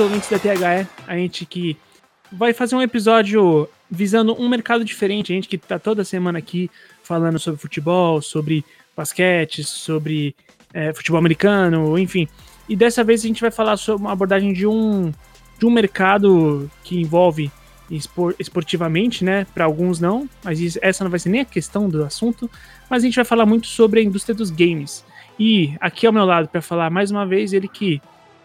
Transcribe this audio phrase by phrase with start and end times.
[0.00, 0.88] Ouvintes da THE.
[1.06, 1.76] A gente que
[2.32, 5.32] vai fazer um episódio visando um mercado diferente.
[5.32, 6.70] A gente que tá toda semana aqui
[7.02, 8.64] falando sobre futebol, sobre
[8.96, 10.34] basquete, sobre
[10.72, 12.26] é, futebol americano, enfim.
[12.68, 15.12] E dessa vez a gente vai falar sobre uma abordagem de um,
[15.58, 17.50] de um mercado que envolve
[17.90, 19.46] espor, esportivamente, né?
[19.52, 22.50] Para alguns não, mas essa não vai ser nem a questão do assunto.
[22.88, 25.04] Mas a gente vai falar muito sobre a indústria dos games.
[25.38, 28.00] E aqui ao meu lado, para falar mais uma vez, ele que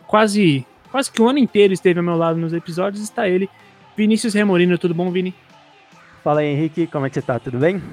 [0.06, 3.50] quase, quase que o ano inteiro esteve ao meu lado nos episódios, está ele,
[3.98, 4.78] Vinícius Remorino.
[4.78, 5.36] Tudo bom, Vini?
[6.24, 7.38] Fala aí, Henrique, como é que você tá?
[7.38, 7.84] Tudo bem?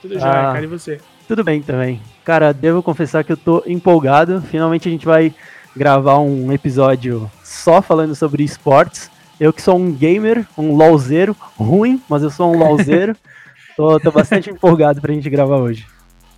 [0.00, 1.00] Tudo jóia, ah, cara, e você?
[1.26, 2.00] Tudo bem também.
[2.24, 4.40] Cara, devo confessar que eu tô empolgado.
[4.40, 5.34] Finalmente a gente vai
[5.74, 9.10] gravar um episódio só falando sobre esportes.
[9.40, 13.16] Eu que sou um gamer, um LOLzeiro, ruim, mas eu sou um LOLzeiro.
[13.76, 15.88] tô, tô bastante empolgado pra gente gravar hoje.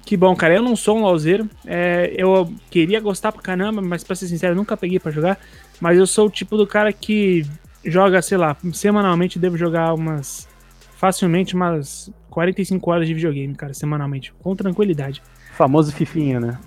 [0.05, 0.55] Que bom, cara.
[0.55, 1.49] Eu não sou um LOLzeiro.
[1.67, 5.39] É, eu queria gostar pra caramba, mas pra ser sincero, eu nunca peguei pra jogar.
[5.81, 7.45] Mas eu sou o tipo do cara que
[7.85, 10.49] joga, sei lá, semanalmente devo jogar umas.
[10.97, 14.33] Facilmente umas 45 horas de videogame, cara, semanalmente.
[14.41, 15.23] Com tranquilidade.
[15.53, 16.59] Famoso Fifinha, né?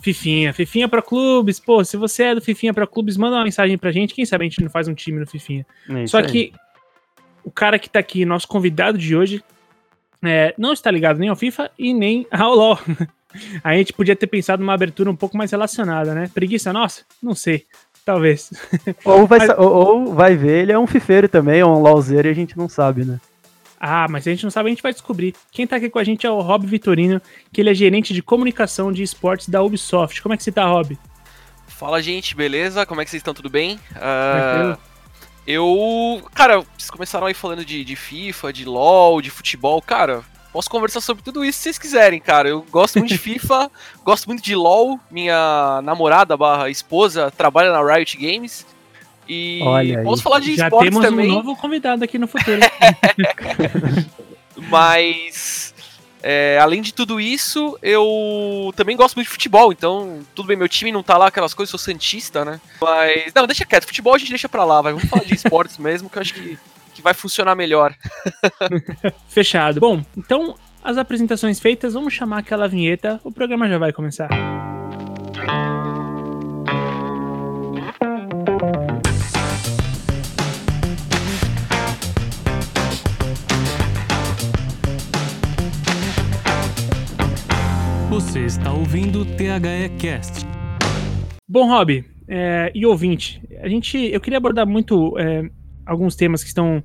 [0.00, 0.52] Fifinha.
[0.52, 1.58] Fifinha pra clubes.
[1.58, 4.14] Pô, se você é do Fifinha pra clubes, manda uma mensagem pra gente.
[4.14, 5.66] Quem sabe a gente não faz um time no Fifinha.
[5.90, 6.52] É Só que
[7.44, 9.42] o cara que tá aqui, nosso convidado de hoje,
[10.22, 12.78] é, não está ligado nem ao FIFA e nem ao LoL.
[13.62, 16.30] a gente podia ter pensado numa abertura um pouco mais relacionada, né?
[16.32, 17.02] Preguiça nossa?
[17.22, 17.66] Não sei.
[18.04, 18.50] Talvez.
[19.04, 19.50] Ou vai, Mas...
[19.58, 22.56] ou, ou vai ver, ele é um fifeiro também, ou um LOLzeiro e a gente
[22.56, 23.20] não sabe, né?
[23.78, 25.34] Ah, mas se a gente não sabe, a gente vai descobrir.
[25.52, 27.20] Quem tá aqui com a gente é o Rob Vitorino,
[27.52, 30.22] que ele é gerente de comunicação de esportes da Ubisoft.
[30.22, 30.98] Como é que você tá, Rob?
[31.68, 32.84] Fala, gente, beleza?
[32.86, 33.34] Como é que vocês estão?
[33.34, 33.78] Tudo bem?
[33.92, 34.76] Uh,
[35.48, 36.22] eu.
[36.34, 39.80] Cara, vocês começaram aí falando de, de FIFA, de LoL, de futebol.
[39.80, 42.48] Cara, posso conversar sobre tudo isso se vocês quiserem, cara.
[42.50, 43.70] Eu gosto muito de FIFA,
[44.04, 45.00] gosto muito de LoL.
[45.10, 48.66] Minha namorada barra esposa trabalha na Riot Games.
[49.26, 50.22] E Olha posso aí.
[50.24, 51.30] falar de Já temos também.
[51.30, 52.60] um novo convidado aqui no futuro.
[54.68, 55.74] Mas
[56.22, 60.68] é, além de tudo isso, eu também gosto muito de futebol, então tudo bem, meu
[60.68, 62.60] time não tá lá aquelas coisas, sou santista, né?
[62.80, 64.92] Mas não, deixa quieto, futebol a gente deixa pra lá, vai.
[64.92, 66.58] Vamos falar de esportes mesmo, que eu acho que,
[66.94, 67.94] que vai funcionar melhor.
[69.28, 69.80] Fechado.
[69.80, 74.28] Bom, então as apresentações feitas, vamos chamar aquela vinheta, o programa já vai começar.
[88.18, 90.44] Você está ouvindo o THE Cast.
[91.48, 95.48] Bom, Rob é, e ouvinte, a gente, eu queria abordar muito é,
[95.86, 96.82] alguns temas que estão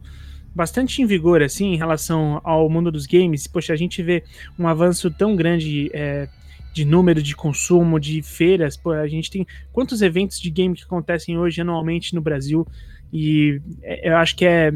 [0.54, 3.48] bastante em vigor assim em relação ao mundo dos games.
[3.48, 4.24] Poxa, a gente vê
[4.60, 6.30] um avanço tão grande é,
[6.72, 8.78] de número de consumo, de feiras.
[8.78, 12.64] Pô, a gente tem quantos eventos de game que acontecem hoje anualmente no Brasil
[13.12, 14.72] e é, eu acho que é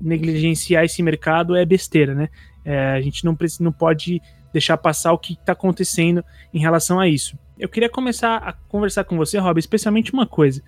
[0.00, 2.28] negligenciar esse mercado é besteira, né?
[2.64, 4.22] É, a gente não, não pode
[4.58, 7.38] deixar passar o que está acontecendo em relação a isso.
[7.58, 10.62] Eu queria começar a conversar com você, Rob, especialmente uma coisa.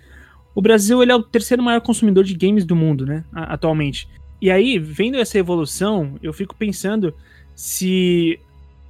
[0.55, 4.07] O Brasil ele é o terceiro maior consumidor de games do mundo, né, atualmente.
[4.41, 7.13] E aí, vendo essa evolução, eu fico pensando
[7.55, 8.39] se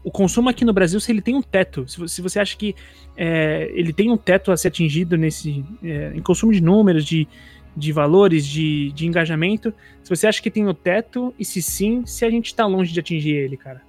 [0.03, 2.75] o consumo aqui no Brasil, se ele tem um teto, se você acha que
[3.15, 7.27] é, ele tem um teto a ser atingido nesse é, em consumo de números, de,
[7.75, 12.03] de valores, de, de engajamento, se você acha que tem um teto e se sim,
[12.05, 13.81] se a gente está longe de atingir ele, cara.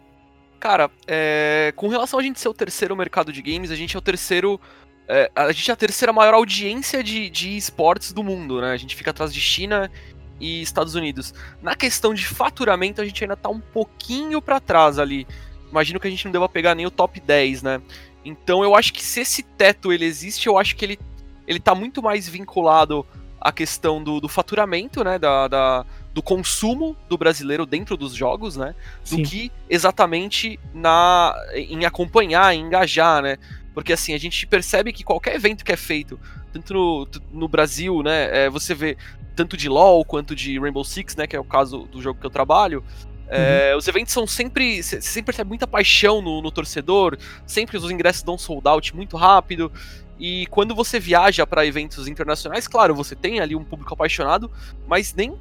[0.62, 3.98] Cara, é, com relação a gente ser o terceiro mercado de games, a gente é
[3.98, 4.60] o terceiro.
[5.08, 8.70] É, a gente é a terceira maior audiência de, de esportes do mundo, né?
[8.70, 9.90] A gente fica atrás de China
[10.38, 11.34] e Estados Unidos.
[11.60, 15.26] Na questão de faturamento, a gente ainda tá um pouquinho para trás ali.
[15.68, 17.82] Imagino que a gente não deva pegar nem o top 10, né?
[18.24, 21.00] Então eu acho que se esse teto ele existe, eu acho que ele,
[21.44, 23.04] ele tá muito mais vinculado
[23.40, 25.18] à questão do, do faturamento, né?
[25.18, 28.74] Da, da, do consumo do brasileiro dentro dos jogos, né?
[29.02, 29.22] Do Sim.
[29.22, 33.38] que exatamente na em acompanhar, em engajar, né?
[33.74, 36.20] Porque assim, a gente percebe que qualquer evento que é feito,
[36.52, 38.44] tanto no, no Brasil, né?
[38.44, 38.96] É, você vê
[39.34, 41.26] tanto de LoL quanto de Rainbow Six, né?
[41.26, 42.84] Que é o caso do jogo que eu trabalho.
[43.28, 43.78] É, uhum.
[43.78, 44.82] Os eventos são sempre.
[44.82, 47.16] Você sempre percebe muita paixão no, no, torcedor,
[47.46, 49.72] sempre os ingressos dão sold out muito rápido.
[50.18, 54.50] E quando você viaja para eventos internacionais, claro, você tem ali um público apaixonado,
[54.86, 55.34] mas nem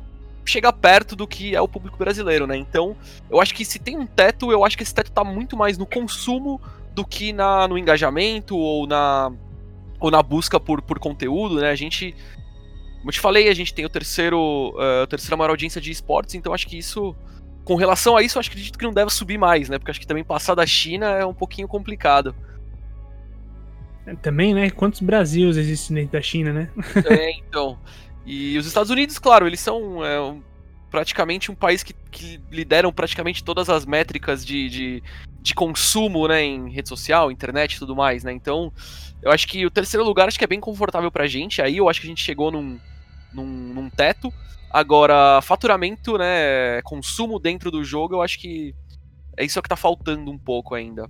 [0.45, 2.57] chega perto do que é o público brasileiro, né?
[2.57, 2.95] Então,
[3.29, 5.77] eu acho que se tem um teto, eu acho que esse teto tá muito mais
[5.77, 6.59] no consumo
[6.93, 9.31] do que na, no engajamento ou na,
[9.99, 11.69] ou na busca por, por conteúdo, né?
[11.69, 12.13] A gente,
[12.97, 15.91] como eu te falei, a gente tem o terceiro, uh, a terceira maior audiência de
[15.91, 17.15] esportes, então acho que isso,
[17.63, 19.77] com relação a isso, que acredito que não deve subir mais, né?
[19.77, 22.35] Porque acho que também passar da China é um pouquinho complicado.
[24.21, 24.69] Também, né?
[24.71, 26.69] Quantos Brasils existem dentro da China, né?
[27.05, 27.77] É, então.
[28.25, 30.41] E os Estados Unidos, claro, eles são é, um,
[30.89, 35.03] praticamente um país que, que, lideram praticamente todas as métricas de, de,
[35.41, 38.31] de, consumo, né, em rede social, internet e tudo mais, né?
[38.31, 38.71] Então,
[39.21, 41.61] eu acho que o terceiro lugar acho que é bem confortável pra gente.
[41.61, 42.79] Aí eu acho que a gente chegou num,
[43.33, 44.31] num, num teto.
[44.69, 48.75] Agora, faturamento, né, consumo dentro do jogo, eu acho que
[49.37, 51.09] é isso que tá faltando um pouco ainda.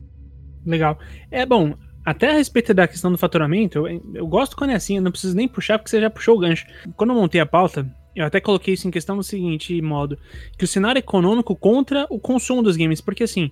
[0.66, 0.98] Legal.
[1.30, 1.76] É bom,
[2.06, 5.12] até a respeito da questão do faturamento, eu, eu gosto quando é assim, eu não
[5.12, 6.66] preciso nem puxar porque você já puxou o gancho.
[6.96, 10.18] Quando eu montei a pauta, eu até coloquei isso em questão no seguinte modo,
[10.58, 13.52] que o cenário econômico contra o consumo dos games, porque assim,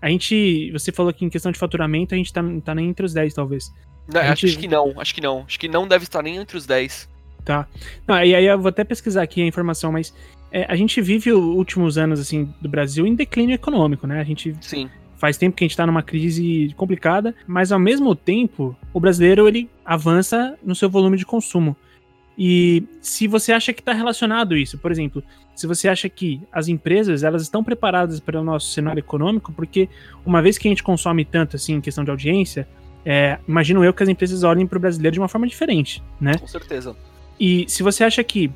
[0.00, 3.04] a gente, você falou que em questão de faturamento, a gente tá, tá nem entre
[3.04, 3.70] os 10 talvez.
[4.12, 4.46] Não, gente...
[4.46, 7.08] acho que não, acho que não, acho que não deve estar nem entre os 10.
[7.44, 7.66] Tá.
[8.06, 10.14] Não, e aí eu vou até pesquisar aqui a informação, mas
[10.50, 14.20] é, a gente vive os últimos anos assim do Brasil em declínio econômico, né?
[14.20, 14.90] A gente Sim.
[15.20, 19.46] Faz tempo que a gente está numa crise complicada, mas ao mesmo tempo, o brasileiro
[19.46, 21.76] ele avança no seu volume de consumo.
[22.38, 25.22] E se você acha que está relacionado isso, por exemplo,
[25.54, 29.90] se você acha que as empresas elas estão preparadas para o nosso cenário econômico, porque
[30.24, 32.66] uma vez que a gente consome tanto assim em questão de audiência,
[33.04, 36.38] é, imagino eu que as empresas olhem para o brasileiro de uma forma diferente, né?
[36.38, 36.96] Com certeza.
[37.38, 38.50] E se você acha que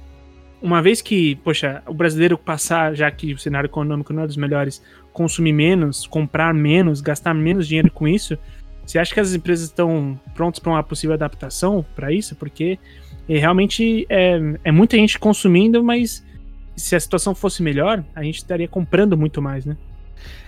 [0.62, 4.38] uma vez que, poxa, o brasileiro passar, já que o cenário econômico não é dos
[4.38, 4.82] melhores,
[5.14, 8.36] consumir menos, comprar menos, gastar menos dinheiro com isso,
[8.84, 12.36] você acha que as empresas estão prontas para uma possível adaptação para isso?
[12.36, 12.78] Porque
[13.28, 16.22] é, realmente é, é muita gente consumindo, mas
[16.76, 19.76] se a situação fosse melhor, a gente estaria comprando muito mais, né?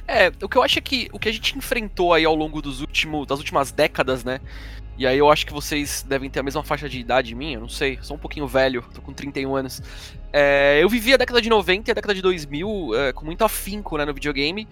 [0.06, 2.60] É, o que eu acho é que o que a gente enfrentou aí ao longo
[2.60, 4.40] dos últimos, das últimas décadas, né?
[4.98, 7.60] E aí eu acho que vocês devem ter a mesma faixa de idade minha, eu
[7.60, 9.82] não sei, sou um pouquinho velho, tô com 31 anos.
[10.32, 13.44] É, eu vivi a década de 90 e a década de 2000 é, com muito
[13.44, 14.66] afinco né, no videogame.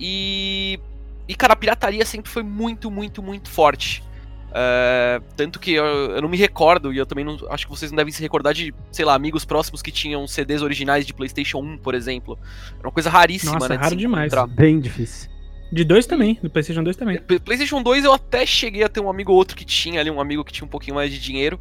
[0.00, 0.80] E,
[1.26, 4.02] e, cara, a pirataria sempre foi muito, muito, muito forte.
[4.50, 7.90] É, tanto que eu, eu, não me recordo, e eu também não, acho que vocês
[7.90, 11.58] não devem se recordar de, sei lá, amigos próximos que tinham CDs originais de PlayStation
[11.58, 12.38] 1, por exemplo.
[12.78, 13.74] Era uma coisa raríssima, Nossa, né?
[13.74, 14.32] É raro de demais.
[14.32, 14.46] Encontrar.
[14.46, 15.28] Bem difícil.
[15.70, 17.18] De dois também, do PlayStation 2 também.
[17.18, 20.20] PlayStation 2 eu até cheguei a ter um amigo ou outro que tinha ali, um
[20.20, 21.60] amigo que tinha um pouquinho mais de dinheiro.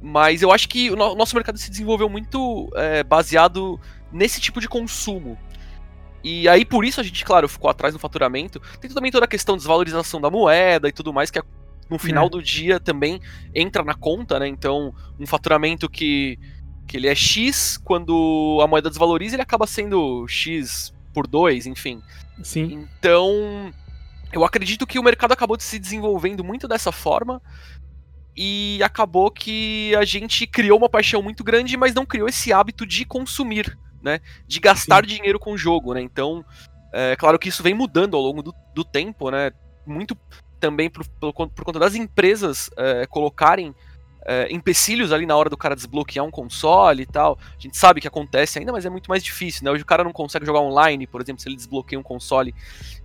[0.00, 3.78] Mas eu acho que o nosso mercado se desenvolveu muito é, baseado
[4.12, 5.36] nesse tipo de consumo.
[6.22, 8.60] E aí, por isso, a gente, claro, ficou atrás no faturamento.
[8.80, 11.40] Tem também toda a questão de desvalorização da moeda e tudo mais, que
[11.88, 12.30] no final é.
[12.30, 13.20] do dia também
[13.54, 14.46] entra na conta, né?
[14.46, 16.38] Então, um faturamento que,
[16.86, 22.00] que ele é X, quando a moeda desvaloriza, ele acaba sendo X por 2, enfim.
[22.42, 22.86] Sim.
[22.98, 23.72] Então,
[24.32, 27.40] eu acredito que o mercado acabou de se desenvolvendo muito dessa forma
[28.36, 32.86] e acabou que a gente criou uma paixão muito grande, mas não criou esse hábito
[32.86, 34.20] de consumir, né?
[34.46, 35.16] De gastar Sim.
[35.16, 36.00] dinheiro com o jogo, né?
[36.00, 36.44] Então,
[36.92, 39.50] é claro que isso vem mudando ao longo do, do tempo, né?
[39.86, 40.16] Muito
[40.58, 43.74] também por, por, por conta das empresas é, colocarem
[44.26, 47.38] é, empecilhos ali na hora do cara desbloquear um console e tal.
[47.56, 49.70] A gente sabe que acontece ainda, mas é muito mais difícil, né?
[49.70, 52.54] Hoje o cara não consegue jogar online, por exemplo, se ele desbloqueia um console.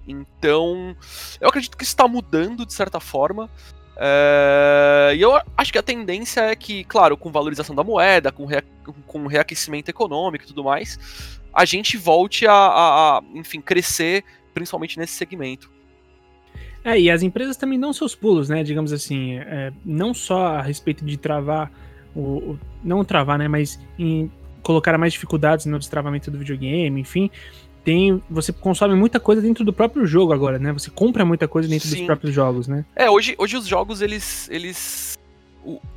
[0.07, 0.95] Então,
[1.39, 3.49] eu acredito que isso está mudando de certa forma.
[3.97, 8.45] É, e eu acho que a tendência é que, claro, com valorização da moeda, com,
[8.45, 8.63] rea,
[9.07, 14.23] com reaquecimento econômico e tudo mais, a gente volte a, a, a enfim, crescer,
[14.53, 15.71] principalmente nesse segmento.
[16.85, 18.61] É, e as empresas também dão seus pulos, né?
[18.63, 21.71] Digamos assim, é, não só a respeito de travar,
[22.15, 23.47] o, o não travar, né?
[23.47, 27.31] Mas em colocar mais dificuldades no destravamento do videogame, enfim.
[27.83, 30.71] Tem, você consome muita coisa dentro do próprio jogo agora, né?
[30.73, 31.97] Você compra muita coisa dentro Sim.
[31.97, 32.85] dos próprios jogos, né?
[32.95, 34.47] É, hoje, hoje os jogos, eles.
[34.51, 35.15] eles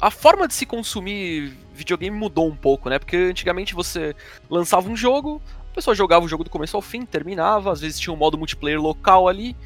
[0.00, 2.99] a forma de se consumir videogame mudou um pouco, né?
[2.99, 4.16] Porque antigamente você
[4.49, 5.42] lançava um jogo,
[5.78, 8.80] pessoa jogava o jogo do começo ao fim, terminava, às vezes tinha um modo multiplayer
[8.80, 9.56] local ali.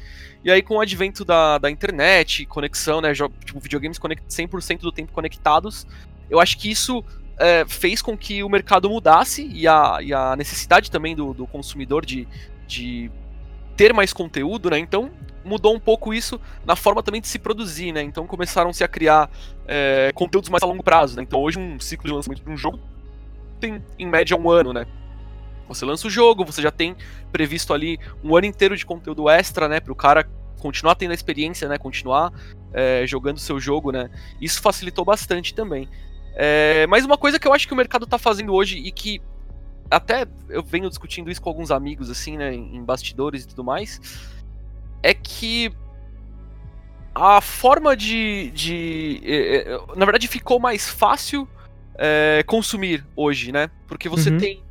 [0.43, 3.13] E aí, com o advento da, da internet, conexão, né?
[3.13, 5.87] Tipo, videogames 100% do tempo conectados,
[6.29, 7.03] eu acho que isso
[7.37, 11.47] é, fez com que o mercado mudasse e a, e a necessidade também do, do
[11.47, 12.27] consumidor de,
[12.67, 13.09] de
[13.75, 14.77] ter mais conteúdo, né?
[14.77, 15.09] Então
[15.43, 18.03] mudou um pouco isso na forma também de se produzir, né?
[18.03, 19.29] Então começaram-se a criar
[19.67, 21.23] é, conteúdos mais a longo prazo, né?
[21.23, 22.79] Então hoje um ciclo de lançamento de um jogo
[23.59, 24.85] tem em média um ano, né?
[25.67, 26.95] Você lança o jogo, você já tem
[27.31, 29.79] previsto ali um ano inteiro de conteúdo extra, né?
[29.79, 30.29] Para o cara
[30.59, 31.77] continuar tendo a experiência, né?
[31.77, 32.31] Continuar
[32.73, 34.09] é, jogando seu jogo, né?
[34.39, 35.87] Isso facilitou bastante também.
[36.35, 39.21] É, mas uma coisa que eu acho que o mercado está fazendo hoje e que
[39.89, 42.53] até eu venho discutindo isso com alguns amigos, assim, né?
[42.53, 43.99] Em bastidores e tudo mais,
[45.01, 45.71] é que
[47.13, 48.51] a forma de.
[48.51, 51.47] de é na verdade, ficou mais fácil
[51.95, 53.69] é, consumir hoje, né?
[53.87, 54.37] Porque você uhum.
[54.37, 54.62] tem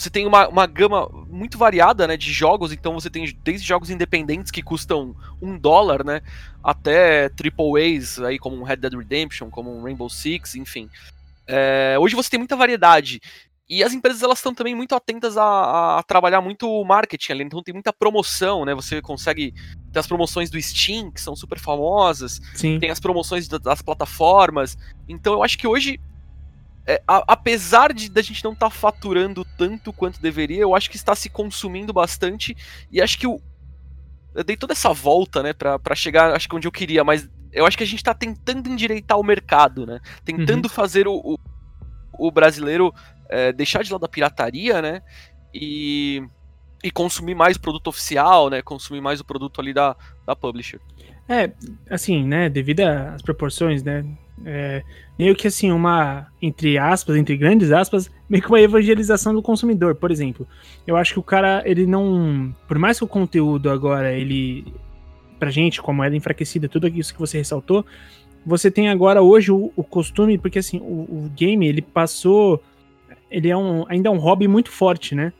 [0.00, 3.90] você tem uma, uma gama muito variada, né, de jogos, então você tem desde jogos
[3.90, 6.22] independentes que custam um dólar, né,
[6.62, 10.88] até triple A's aí como um Red Dead Redemption, como um Rainbow Six, enfim.
[11.46, 13.20] É, hoje você tem muita variedade
[13.70, 17.44] e as empresas elas estão também muito atentas a, a, trabalhar muito o marketing ali,
[17.44, 18.74] então tem muita promoção, né?
[18.74, 19.54] Você consegue
[19.92, 22.80] ter as promoções do Steam, que são super famosas, Sim.
[22.80, 24.76] tem as promoções das plataformas.
[25.08, 26.00] Então eu acho que hoje,
[26.86, 30.90] é, a, apesar de da gente não estar tá faturando tanto quanto deveria, eu acho
[30.90, 32.56] que está se consumindo bastante
[32.90, 33.40] e acho que o,
[34.34, 37.66] eu dei toda essa volta, né, pra chegar, acho que onde eu queria, mas eu
[37.66, 40.00] acho que a gente tá tentando endireitar o mercado, né?
[40.24, 40.70] Tentando uhum.
[40.70, 41.36] fazer o, o,
[42.18, 42.92] o brasileiro
[43.28, 45.02] é, deixar de lado a pirataria, né?
[45.52, 46.22] E,
[46.82, 48.62] e consumir mais produto oficial, né?
[48.62, 50.80] Consumir mais o produto ali da, da publisher.
[51.28, 51.52] É,
[51.88, 52.48] assim, né?
[52.48, 54.04] Devido às proporções, né?
[54.44, 54.82] É,
[55.18, 59.94] meio que assim, uma, entre aspas, entre grandes aspas, meio que uma evangelização do consumidor.
[59.94, 60.46] Por exemplo,
[60.86, 62.54] eu acho que o cara, ele não.
[62.66, 64.72] Por mais que o conteúdo agora, ele.
[65.38, 67.84] Pra gente, como era enfraquecida, tudo isso que você ressaltou,
[68.44, 72.62] você tem agora hoje o, o costume, porque assim, o, o, game, ele passou
[73.30, 75.32] ele é um, ainda é um hobby muito forte, né?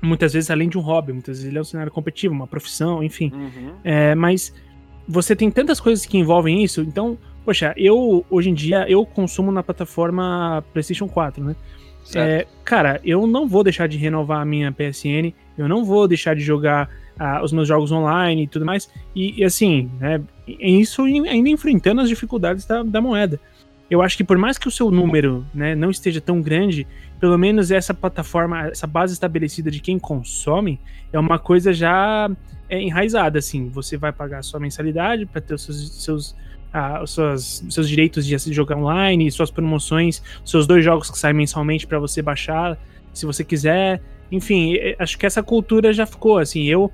[0.00, 3.02] Muitas vezes, além de um hobby, muitas vezes ele é um cenário competitivo, uma profissão,
[3.02, 3.30] enfim.
[3.32, 3.74] Uhum.
[3.84, 4.52] É, mas
[5.06, 9.50] você tem tantas coisas que envolvem isso, então, poxa, eu, hoje em dia, eu consumo
[9.52, 11.56] na plataforma PlayStation 4, né?
[12.14, 16.34] É, cara, eu não vou deixar de renovar a minha PSN, eu não vou deixar
[16.34, 18.90] de jogar uh, os meus jogos online e tudo mais.
[19.14, 23.40] E, e assim, né, isso ainda enfrentando as dificuldades da, da moeda
[23.92, 26.86] eu acho que por mais que o seu número né, não esteja tão grande,
[27.20, 30.80] pelo menos essa plataforma, essa base estabelecida de quem consome,
[31.12, 32.30] é uma coisa já
[32.70, 33.68] é, enraizada, assim.
[33.68, 36.36] Você vai pagar a sua mensalidade para ter os seus, seus,
[36.72, 41.98] ah, seus, direitos de jogar online, suas promoções, seus dois jogos que saem mensalmente para
[41.98, 42.78] você baixar,
[43.12, 44.00] se você quiser.
[44.30, 46.64] Enfim, acho que essa cultura já ficou, assim.
[46.64, 46.90] Eu,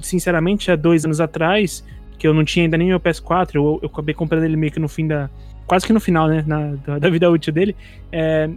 [0.00, 1.84] sinceramente, há dois anos atrás,
[2.18, 4.80] que eu não tinha ainda nem meu PS4, eu, eu acabei comprando ele meio que
[4.80, 5.28] no fim da,
[5.66, 7.76] quase que no final, né, na, da, da vida útil dele,
[8.10, 8.48] é,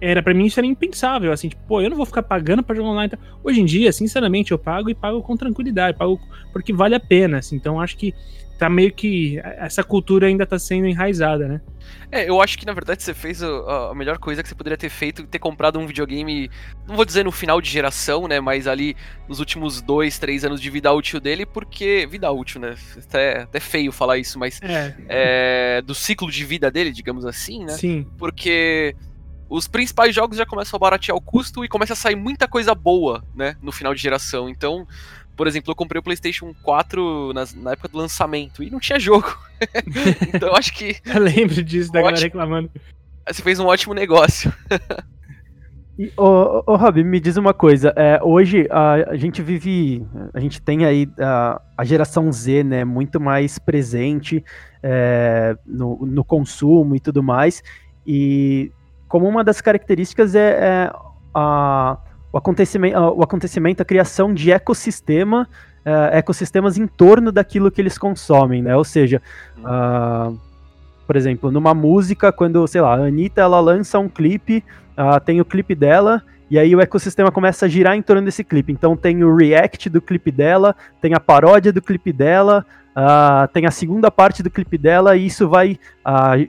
[0.00, 2.74] era para mim isso era impensável, assim, tipo, pô, eu não vou ficar pagando para
[2.74, 3.12] jogar online.
[3.44, 6.18] Hoje em dia, sinceramente, eu pago e pago com tranquilidade, pago
[6.52, 7.56] porque vale a pena, assim.
[7.56, 8.14] Então acho que
[8.60, 11.60] tá meio que essa cultura ainda tá sendo enraizada, né?
[12.12, 14.76] É, eu acho que na verdade você fez a, a, melhor coisa que você poderia
[14.76, 16.50] ter feito, ter comprado um videogame,
[16.86, 18.94] não vou dizer no final de geração, né, mas ali
[19.26, 23.60] nos últimos dois, três anos de vida útil dele, porque vida útil, né, até, até
[23.60, 24.94] feio falar isso, mas é.
[25.08, 27.72] É, do ciclo de vida dele, digamos assim, né?
[27.72, 28.06] Sim.
[28.18, 28.94] Porque
[29.48, 32.74] os principais jogos já começam a baratear o custo e começa a sair muita coisa
[32.74, 34.50] boa, né, no final de geração.
[34.50, 34.86] Então,
[35.36, 38.98] por exemplo, eu comprei o PlayStation 4 na, na época do lançamento e não tinha
[38.98, 39.36] jogo.
[40.34, 40.96] então, acho que.
[41.04, 42.70] eu lembro disso, da galera reclamando.
[43.26, 44.52] Você fez um ótimo negócio.
[46.16, 47.92] ô, ô, Rob, me diz uma coisa.
[47.96, 50.04] É, hoje a, a, gente vive.
[50.34, 52.84] A gente tem aí a, a geração Z, né?
[52.84, 54.44] Muito mais presente
[54.82, 57.62] é, no, no consumo e tudo mais.
[58.06, 58.72] E
[59.08, 60.92] como uma das características é, é
[61.34, 61.98] a,
[62.32, 65.48] o, acontecimento, o acontecimento, a criação de ecossistema,
[65.84, 68.76] uh, ecossistemas em torno daquilo que eles consomem, né?
[68.76, 69.20] Ou seja,
[69.58, 70.38] uh,
[71.06, 74.64] por exemplo, numa música, quando, sei lá, a Anitta ela lança um clipe,
[74.96, 78.44] uh, tem o clipe dela, e aí o ecossistema começa a girar em torno desse
[78.44, 78.72] clipe.
[78.72, 83.66] Então tem o react do clipe dela, tem a paródia do clipe dela, uh, tem
[83.66, 86.48] a segunda parte do clipe dela, e isso vai uh,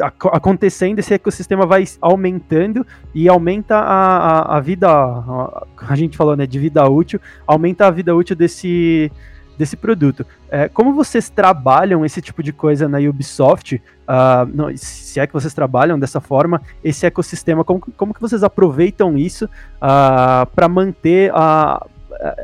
[0.00, 6.36] acontecendo, esse ecossistema vai aumentando e aumenta a, a, a vida, a, a, gente falou,
[6.36, 9.12] né, de vida útil, aumenta a vida útil desse,
[9.58, 10.26] desse produto.
[10.50, 15.32] É, como vocês trabalham esse tipo de coisa na Ubisoft, uh, não, se é que
[15.32, 19.48] vocês trabalham dessa forma, esse ecossistema, como, como que vocês aproveitam isso uh,
[19.80, 21.84] ah, para manter a,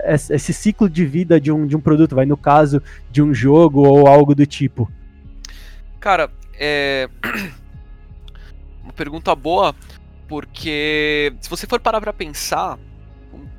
[0.06, 3.86] esse ciclo de vida de um, de um produto, vai no caso de um jogo
[3.86, 4.90] ou algo do tipo?
[6.00, 7.08] Cara, é.
[8.82, 9.74] Uma pergunta boa,
[10.26, 12.78] porque se você for parar pra pensar,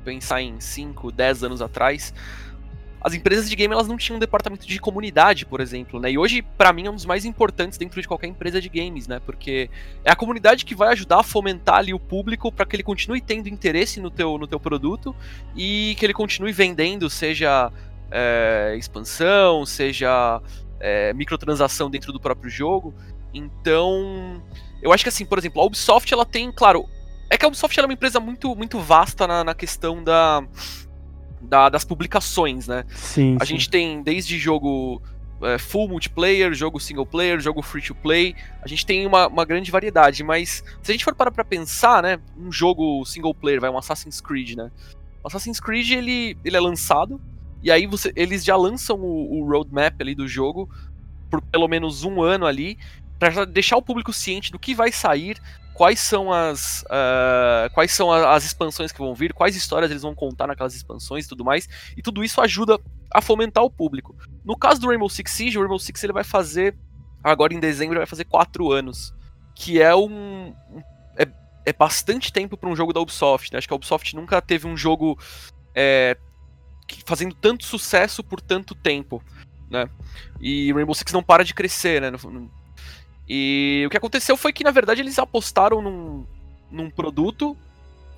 [0.04, 2.12] pensar em 5, 10 anos atrás,
[3.00, 6.12] as empresas de game elas não tinham um departamento de comunidade, por exemplo, né?
[6.12, 9.08] E hoje, para mim, é um dos mais importantes dentro de qualquer empresa de games,
[9.08, 9.20] né?
[9.24, 9.70] Porque
[10.04, 13.20] é a comunidade que vai ajudar a fomentar ali o público para que ele continue
[13.20, 15.16] tendo interesse no teu, no teu produto
[15.56, 17.72] e que ele continue vendendo, seja
[18.10, 20.42] é, expansão, seja
[20.80, 22.94] é, microtransação dentro do próprio jogo.
[23.32, 24.42] Então,
[24.82, 26.88] eu acho que assim, por exemplo, a Ubisoft ela tem, claro,
[27.28, 30.42] é que a Ubisoft é uma empresa muito, muito vasta na, na questão da,
[31.40, 32.84] da, das publicações, né?
[32.88, 33.36] Sim.
[33.40, 33.52] A sim.
[33.52, 35.00] gente tem desde jogo
[35.42, 38.34] é, full multiplayer, jogo single player, jogo free to play.
[38.62, 42.02] A gente tem uma, uma grande variedade, mas se a gente for parar pra pensar,
[42.02, 44.70] né, um jogo single player, vai um Assassin's Creed, né?
[45.22, 47.20] O Assassin's Creed ele, ele é lançado
[47.62, 50.68] e aí você, eles já lançam o, o roadmap ali do jogo
[51.30, 52.78] por pelo menos um ano ali
[53.18, 55.38] para deixar o público ciente do que vai sair,
[55.74, 60.14] quais são as uh, quais são as expansões que vão vir, quais histórias eles vão
[60.14, 62.78] contar naquelas expansões e tudo mais, e tudo isso ajuda
[63.12, 64.16] a fomentar o público.
[64.44, 66.74] No caso do Rainbow Six Siege, o Rainbow Six ele vai fazer
[67.22, 69.14] agora em dezembro vai fazer quatro anos,
[69.54, 70.54] que é um
[71.16, 71.26] é,
[71.66, 73.52] é bastante tempo para um jogo da Ubisoft.
[73.52, 73.58] Né?
[73.58, 75.18] Acho que a Ubisoft nunca teve um jogo
[75.74, 76.16] é,
[77.04, 79.22] fazendo tanto sucesso por tanto tempo,
[79.70, 79.88] né?
[80.40, 82.10] E Rainbow Six não para de crescer, né?
[83.28, 86.26] E o que aconteceu foi que, na verdade, eles apostaram num,
[86.70, 87.56] num produto.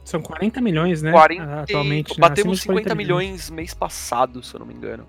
[0.05, 1.13] São 40 milhões, né?
[1.13, 2.19] 40, ah, atualmente.
[2.19, 2.63] Batemos né?
[2.63, 5.07] 50 milhões, milhões mês passado, se eu não me engano.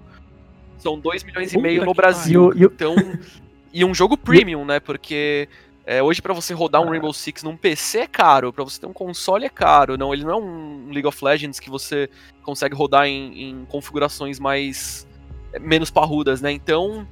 [0.77, 2.51] São 2 milhões Puta e meio no Brasil.
[2.55, 2.95] Então.
[3.73, 4.79] e um jogo premium, né?
[4.79, 5.47] Porque
[5.85, 8.87] é, hoje para você rodar um Rainbow Six num PC é caro, para você ter
[8.87, 9.97] um console é caro.
[9.97, 12.09] Não, ele não é um League of Legends que você
[12.41, 15.07] consegue rodar em, em configurações mais
[15.51, 16.51] é, menos parrudas, né?
[16.51, 17.05] Então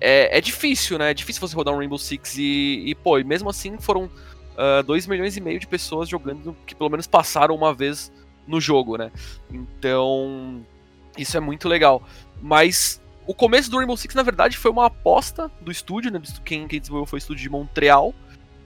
[0.00, 1.10] é, é, difícil, né?
[1.10, 4.10] É difícil você rodar um Rainbow Six e, e pô, e mesmo assim foram
[4.86, 8.12] 2 uh, milhões e meio de pessoas jogando que pelo menos passaram uma vez
[8.46, 9.10] no jogo, né?
[9.50, 10.64] Então,
[11.18, 12.02] isso é muito legal.
[12.40, 16.20] Mas o começo do Rainbow Six, na verdade, foi uma aposta do estúdio, né?
[16.44, 18.14] Quem, quem desenvolveu foi o estúdio de Montreal.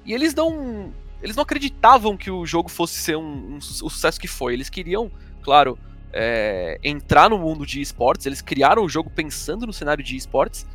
[0.04, 0.92] E eles não.
[1.22, 4.54] Eles não acreditavam que o jogo fosse ser um, um, um sucesso que foi.
[4.54, 5.10] Eles queriam,
[5.42, 5.76] claro,
[6.12, 8.26] é, entrar no mundo de esportes.
[8.26, 10.66] Eles criaram o jogo pensando no cenário de esportes.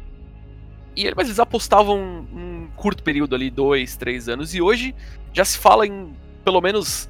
[0.95, 1.97] E mas eles apostavam
[2.31, 4.93] um curto período ali, dois, três anos, e hoje
[5.33, 6.13] já se fala em
[6.43, 7.09] pelo menos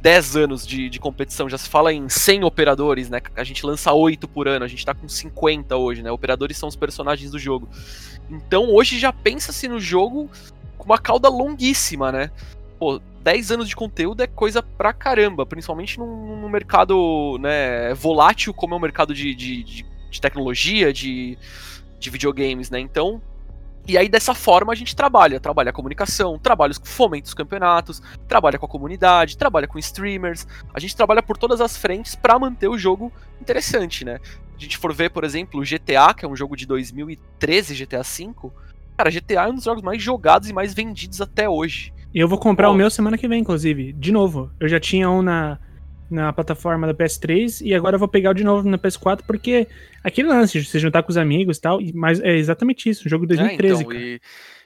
[0.00, 3.20] 10 anos de, de competição, já se fala em 100 operadores, né?
[3.34, 6.10] A gente lança 8 por ano, a gente tá com 50 hoje, né?
[6.10, 7.68] Operadores são os personagens do jogo.
[8.30, 10.30] Então hoje já pensa-se no jogo
[10.78, 12.30] com uma cauda longuíssima, né?
[12.78, 18.54] Pô, 10 anos de conteúdo é coisa pra caramba, principalmente num, num mercado né, volátil
[18.54, 19.62] como é o mercado de, de,
[20.10, 21.38] de, tecnologia, de
[21.98, 22.78] de videogames, né?
[22.78, 23.20] Então,
[23.86, 28.58] e aí dessa forma a gente trabalha, trabalha a comunicação, trabalha os fomentos campeonatos, trabalha
[28.58, 32.68] com a comunidade, trabalha com streamers, a gente trabalha por todas as frentes para manter
[32.68, 34.18] o jogo interessante, né?
[34.56, 38.02] A gente for ver, por exemplo, o GTA, que é um jogo de 2013, GTA
[38.02, 38.50] V,
[38.96, 41.92] cara, GTA é um dos jogos mais jogados e mais vendidos até hoje.
[42.14, 43.92] E eu vou comprar o meu semana que vem, inclusive.
[43.92, 44.50] De novo.
[44.58, 45.58] Eu já tinha um na,
[46.10, 49.66] na plataforma da PS3 e agora eu vou pegar de novo na PS4 porque
[50.02, 53.10] aquele lance de você juntar com os amigos e tal, mas é exatamente isso, um
[53.10, 53.74] jogo de 2013.
[53.74, 54.20] É, então, e,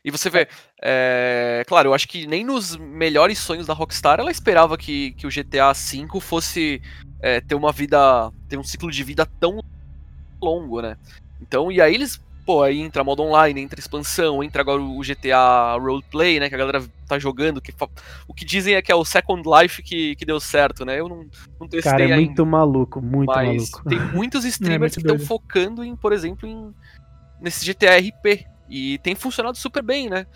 [0.04, 0.48] e, você vê,
[0.82, 5.26] é, claro, eu acho que nem nos melhores sonhos da Rockstar ela esperava que, que
[5.26, 6.82] o GTA V fosse
[7.20, 9.62] é, ter uma vida, ter um ciclo de vida tão
[10.42, 10.96] longo, né?
[11.40, 12.20] Então, e aí eles
[12.50, 16.58] pô, aí entra modo online, entra expansão, entra agora o GTA Roleplay, né, que a
[16.58, 17.72] galera tá jogando, que
[18.26, 21.08] o que dizem é que é o Second Life que, que deu certo, né, eu
[21.08, 21.26] não,
[21.60, 23.88] não testei Cara, é muito ainda, maluco, muito mas maluco.
[23.88, 26.74] tem muitos é streamers é que estão focando em, por exemplo, em
[27.40, 30.26] nesse GTA RP, e tem funcionado super bem, né.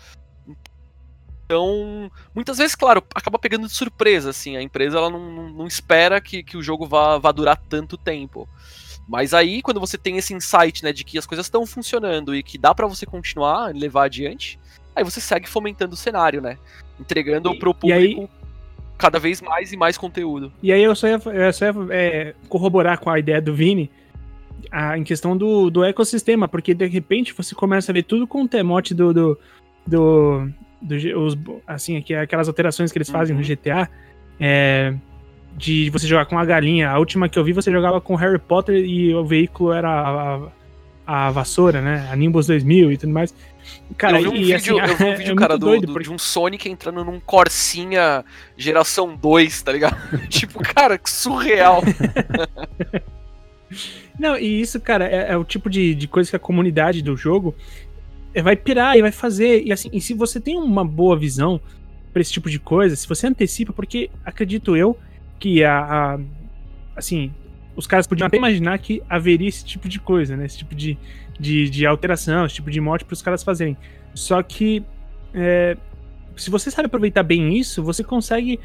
[1.43, 6.21] Então, muitas vezes, claro, acaba pegando de surpresa, assim, a empresa ela não, não espera
[6.21, 8.47] que, que o jogo vá, vá durar tanto tempo.
[9.07, 12.41] Mas aí, quando você tem esse insight, né, de que as coisas estão funcionando e
[12.41, 14.59] que dá para você continuar, levar adiante,
[14.95, 16.57] aí você segue fomentando o cenário, né?
[16.99, 18.29] Entregando e, pro público aí,
[18.97, 20.51] cada vez mais e mais conteúdo.
[20.61, 23.91] E aí eu só ia, eu só ia é, corroborar com a ideia do Vini,
[24.71, 28.43] a, em questão do, do ecossistema, porque de repente você começa a ver tudo com
[28.43, 29.39] o temote do, do,
[29.85, 30.49] do,
[30.81, 31.37] do os,
[31.67, 33.41] assim, aquelas alterações que eles fazem uhum.
[33.41, 33.89] no GTA,
[34.39, 34.95] é,
[35.55, 36.89] de você jogar com a galinha.
[36.89, 40.35] A última que eu vi, você jogava com Harry Potter e o veículo era a,
[41.07, 42.07] a, a vassoura, né?
[42.11, 43.33] A Nimbus 2000 e tudo mais.
[43.97, 45.87] Cara, eu vi um e, vídeo, assim, eu vi um vídeo é cara, do, do
[45.87, 46.03] porque...
[46.03, 48.23] de um Sonic entrando num Corsinha
[48.57, 49.95] geração 2, tá ligado?
[50.27, 51.81] tipo, cara, que surreal.
[54.19, 57.17] Não, e isso, cara, é, é, o tipo de, de coisa que a comunidade do
[57.17, 57.55] jogo
[58.33, 59.63] é, vai pirar e vai fazer.
[59.63, 61.59] E assim, e se você tem uma boa visão
[62.13, 64.97] para esse tipo de coisa, se você antecipa, porque acredito eu
[65.39, 66.19] que a, a,
[66.95, 67.33] assim,
[67.75, 70.45] os caras podiam até imaginar que haveria esse tipo de coisa, né?
[70.45, 70.97] Esse tipo de,
[71.39, 73.77] de, de alteração, esse tipo de morte para os caras fazerem.
[74.13, 74.83] Só que
[75.33, 75.75] é,
[76.35, 78.59] se você sabe aproveitar bem isso, você consegue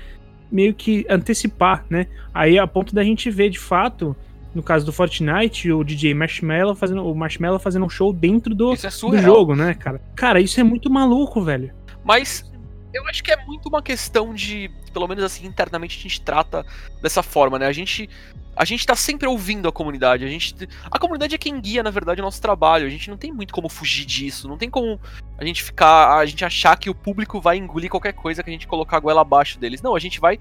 [0.51, 2.07] meio que antecipar, né?
[2.33, 4.17] Aí a ponto da gente ver de fato,
[4.55, 8.73] no caso do Fortnite, o DJ Marshmallow fazendo o Marshmallow fazendo um show dentro do,
[8.73, 10.01] é do jogo, né, cara?
[10.17, 11.73] Cara, isso é muito maluco, velho.
[12.05, 12.51] Mas
[12.93, 16.67] Eu acho que é muito uma questão de, pelo menos assim, internamente a gente trata
[17.01, 17.67] dessa forma, né?
[17.67, 18.09] A gente
[18.57, 20.25] a gente tá sempre ouvindo a comunidade.
[20.25, 22.87] A gente a comunidade é quem guia, na verdade, o nosso trabalho.
[22.87, 24.49] A gente não tem muito como fugir disso.
[24.49, 25.01] Não tem como
[25.39, 28.53] a gente ficar, a gente achar que o público vai engolir qualquer coisa que a
[28.53, 29.81] gente colocar a goela abaixo deles.
[29.81, 30.39] Não, a gente vai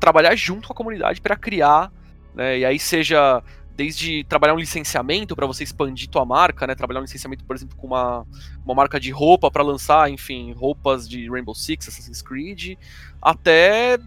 [0.00, 1.92] trabalhar junto com a comunidade para criar,
[2.34, 2.58] né?
[2.58, 3.42] E aí seja
[3.82, 6.74] desde trabalhar um licenciamento para você expandir tua marca, né?
[6.76, 8.24] Trabalhar um licenciamento, por exemplo, com uma,
[8.64, 12.78] uma marca de roupa para lançar, enfim, roupas de Rainbow Six, Assassin's Creed,
[13.20, 13.98] até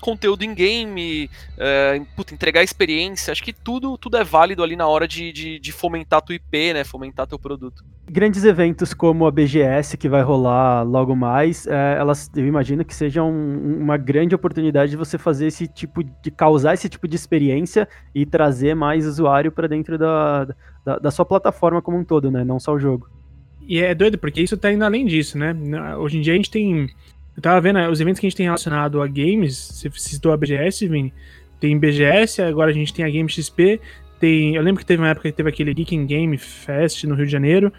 [0.00, 4.86] conteúdo em game, é, puta, entregar experiência, acho que tudo, tudo é válido ali na
[4.86, 6.84] hora de, de, de fomentar tua IP, né?
[6.84, 7.84] Fomentar teu produto.
[8.10, 12.94] Grandes eventos como a BGS, que vai rolar logo mais, é, elas, eu imagino que
[12.94, 17.16] sejam um, uma grande oportunidade de você fazer esse tipo de causar esse tipo de
[17.16, 20.46] experiência e trazer mais usuário para dentro da,
[20.84, 22.44] da, da, sua plataforma como um todo, né?
[22.44, 23.08] Não só o jogo.
[23.68, 25.54] E é doido, porque isso tá indo além disso, né?
[25.98, 26.88] Hoje em dia a gente tem.
[27.38, 30.36] Eu tava vendo os eventos que a gente tem relacionado a games, você citou a
[30.36, 31.14] BGS, Vini.
[31.60, 33.80] Tem BGS, agora a gente tem a Game XP,
[34.18, 37.26] tem, eu lembro que teve uma época que teve aquele Geek Game Fest no Rio
[37.26, 37.72] de Janeiro.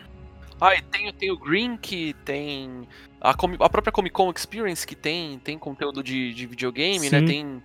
[0.62, 2.88] Ah, e tem, tem o Green, que tem
[3.20, 7.20] a, a, própria Comic Con Experience, que tem, tem conteúdo de, de videogame, né?
[7.20, 7.26] Sim.
[7.26, 7.28] né?
[7.28, 7.64] Tem,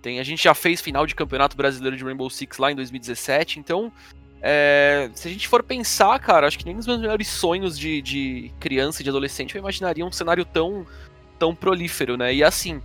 [0.00, 3.58] tem, a gente já fez final de campeonato brasileiro de Rainbow Six lá em 2017,
[3.58, 3.92] então
[4.40, 8.00] é, se a gente for pensar, cara, acho que nem nos meus melhores sonhos de,
[8.00, 10.86] de criança e de adolescente eu imaginaria um cenário tão,
[11.42, 12.32] tão prolífero, né?
[12.32, 12.80] E assim,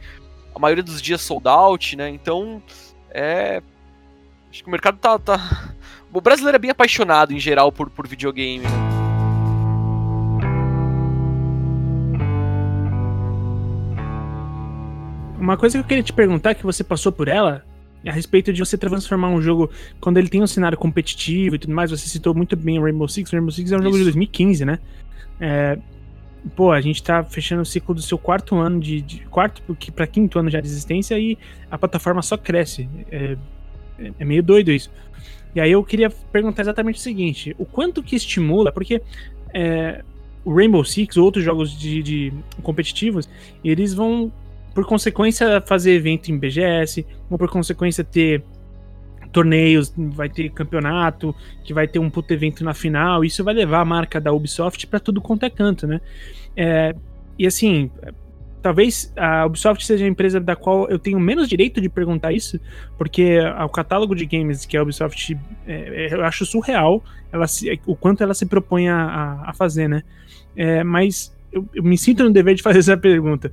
[0.56, 2.10] a maioria dos dias sold out, né?
[2.10, 2.60] Então,
[3.12, 3.62] é.
[4.50, 5.20] Acho que o mercado tá.
[5.20, 5.74] tá...
[6.12, 8.70] O brasileiro é bem apaixonado em geral por, por videogame, né?
[15.38, 17.63] Uma coisa que eu queria te perguntar, que você passou por ela,
[18.04, 21.76] a respeito de você transformar um jogo quando ele tem um cenário competitivo e tudo
[21.76, 21.91] mais.
[21.91, 23.32] Você citou muito bem o Rainbow Six.
[23.32, 23.84] O Rainbow Six é um Isso.
[23.84, 24.80] jogo de 2015, né?
[25.39, 25.78] É,
[26.56, 29.02] pô, a gente tá fechando o ciclo do seu quarto ano de.
[29.02, 29.62] de quarto
[29.95, 31.38] para quinto ano já de existência e
[31.69, 32.89] a plataforma só cresce.
[33.12, 33.38] É,
[34.19, 34.91] é, meio doido isso.
[35.56, 39.02] E aí eu queria perguntar exatamente o seguinte: o quanto que estimula, porque
[39.54, 40.04] é,
[40.45, 43.30] o Rainbow Six, outros jogos de, de competitivos,
[43.63, 44.32] eles vão
[44.73, 48.43] por consequência, fazer evento em BGS, ou por consequência ter
[49.38, 53.82] torneios, vai ter campeonato, que vai ter um puto evento na final, isso vai levar
[53.82, 56.02] a marca da Ubisoft para tudo quanto é canto, né?
[56.56, 56.95] É,
[57.38, 57.91] e assim,
[58.63, 62.60] talvez a Ubisoft seja a empresa da qual eu tenho menos direito de perguntar isso,
[62.97, 67.80] porque o catálogo de games que a Ubisoft é, é, eu acho surreal ela se,
[67.86, 70.02] o quanto ela se propõe a, a fazer, né?
[70.56, 73.52] É, mas eu, eu me sinto no dever de fazer essa pergunta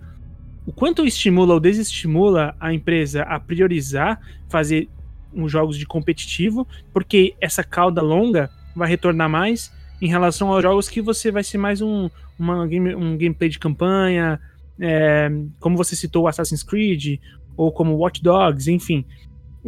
[0.66, 4.18] o quanto estimula ou desestimula a empresa a priorizar
[4.48, 4.88] fazer
[5.34, 10.88] uns jogos de competitivo, porque essa cauda longa vai retornar mais em relação aos jogos
[10.88, 14.40] que você vai ser mais um, uma game, um gameplay de campanha,
[14.80, 17.20] é, como você citou Assassin's Creed,
[17.56, 19.04] ou como Watch Dogs, enfim.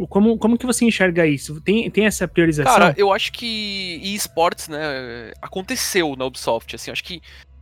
[0.09, 1.59] Como, como que você enxerga isso?
[1.61, 2.71] Tem, tem essa priorização?
[2.71, 7.19] Cara, eu acho que esportes, né, aconteceu na Ubisoft, assim, acho que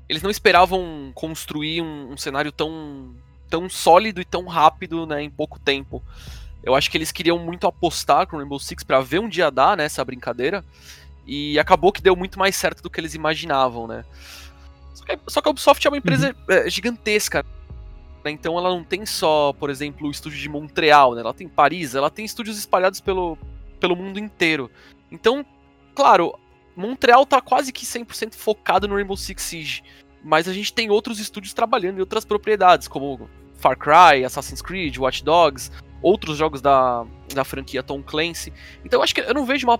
[0.10, 3.15] eles não esperavam construir um, um cenário tão
[3.50, 6.04] tão sólido e tão rápido, né, em pouco tempo.
[6.65, 9.78] Eu acho que eles queriam muito apostar com Rainbow Six para ver um dia dar,
[9.78, 10.65] né, essa brincadeira.
[11.28, 14.04] E acabou que deu muito mais certo do que eles imaginavam, né?
[14.93, 16.56] Só que, só que a Ubisoft é uma empresa uhum.
[16.56, 17.45] é, gigantesca.
[18.23, 18.32] Né?
[18.32, 21.21] Então ela não tem só, por exemplo, o estúdio de Montreal, né?
[21.21, 23.38] Ela tem Paris, ela tem estúdios espalhados pelo,
[23.80, 24.69] pelo mundo inteiro.
[25.12, 25.45] Então,
[25.93, 26.38] claro,
[26.75, 29.84] Montreal tá quase que 100% focado no Rainbow Six Siege.
[30.23, 34.97] Mas a gente tem outros estúdios trabalhando em outras propriedades, como Far Cry, Assassin's Creed,
[34.97, 35.71] Watch Dogs,
[36.06, 38.54] outros jogos da, da franquia Tom Clancy.
[38.86, 39.80] Então acho que eu não vejo uma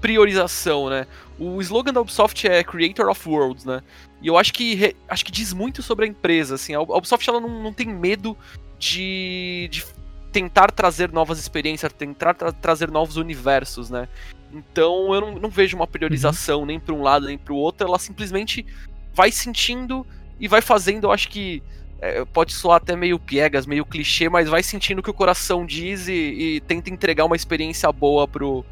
[0.00, 1.06] priorização, né?
[1.38, 3.80] O slogan da Ubisoft é Creator of Worlds, né?
[4.20, 6.74] E eu acho que acho que diz muito sobre a empresa, assim.
[6.74, 8.36] A Ubisoft ela não, não tem medo
[8.76, 9.84] de, de
[10.32, 14.08] tentar trazer novas experiências, tentar tra trazer novos universos, né?
[14.52, 16.66] Então eu não, não vejo uma priorização uhum.
[16.66, 17.86] nem para um lado nem para o outro.
[17.86, 18.66] Ela simplesmente
[19.14, 20.04] vai sentindo
[20.40, 21.62] e vai fazendo, eu acho que
[22.00, 25.64] é, pode soar até meio piegas, meio clichê, mas vai sentindo o que o coração
[25.64, 28.64] diz e, e, tenta entregar uma experiência boa pro,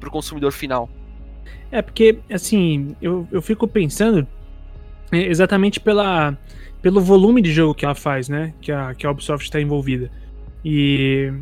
[0.00, 0.88] pro consumidor final.
[1.70, 4.26] É, porque, assim, eu, eu fico pensando
[5.10, 6.36] é, exatamente pela,
[6.82, 8.52] pelo volume de jogo que ela faz, né?
[8.60, 10.10] Que a, que a Ubisoft está envolvida.
[10.64, 11.32] E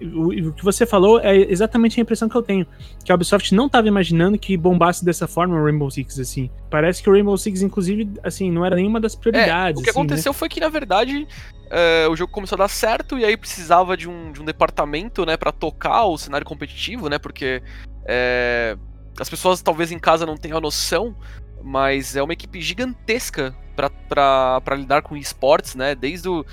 [0.00, 2.66] o, que você falou é exatamente a impressão que eu tenho.
[3.04, 6.50] Que a Ubisoft não estava imaginando que bombasse dessa forma o Rainbow Six, assim.
[6.70, 9.78] Parece que o Rainbow Six, inclusive, assim, não era nenhuma das prioridades.
[9.78, 10.38] É, o que assim, aconteceu né?
[10.38, 11.26] foi que, na verdade,
[11.70, 15.24] é, o jogo começou a dar certo e aí precisava de um, de um departamento,
[15.24, 17.62] né, para tocar o cenário competitivo, né, porque
[18.06, 18.76] é,
[19.18, 21.16] as pessoas talvez em casa não tenham a noção,
[21.62, 25.94] mas é uma equipe gigantesca para lidar com esportes, né?
[25.94, 26.44] Desde o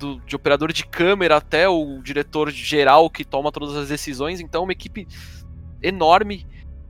[0.00, 4.40] do, de operador de câmera até o diretor geral que toma todas as decisões.
[4.40, 5.06] Então, uma equipe
[5.82, 6.46] enorme.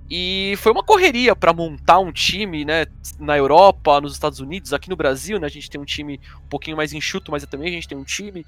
[0.08, 2.86] E foi uma correria para montar um time, né?
[3.18, 5.46] Na Europa, nos Estados Unidos, aqui no Brasil, né?
[5.46, 8.04] A gente tem um time um pouquinho mais enxuto, mas também a gente tem um
[8.04, 8.44] time.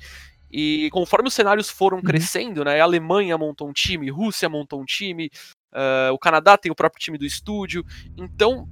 [0.51, 2.03] E conforme os cenários foram uhum.
[2.03, 2.81] crescendo, né?
[2.81, 5.31] A Alemanha montou um time, Rússia montou um time,
[5.73, 7.85] uh, o Canadá tem o próprio time do estúdio.
[8.17, 8.69] Então,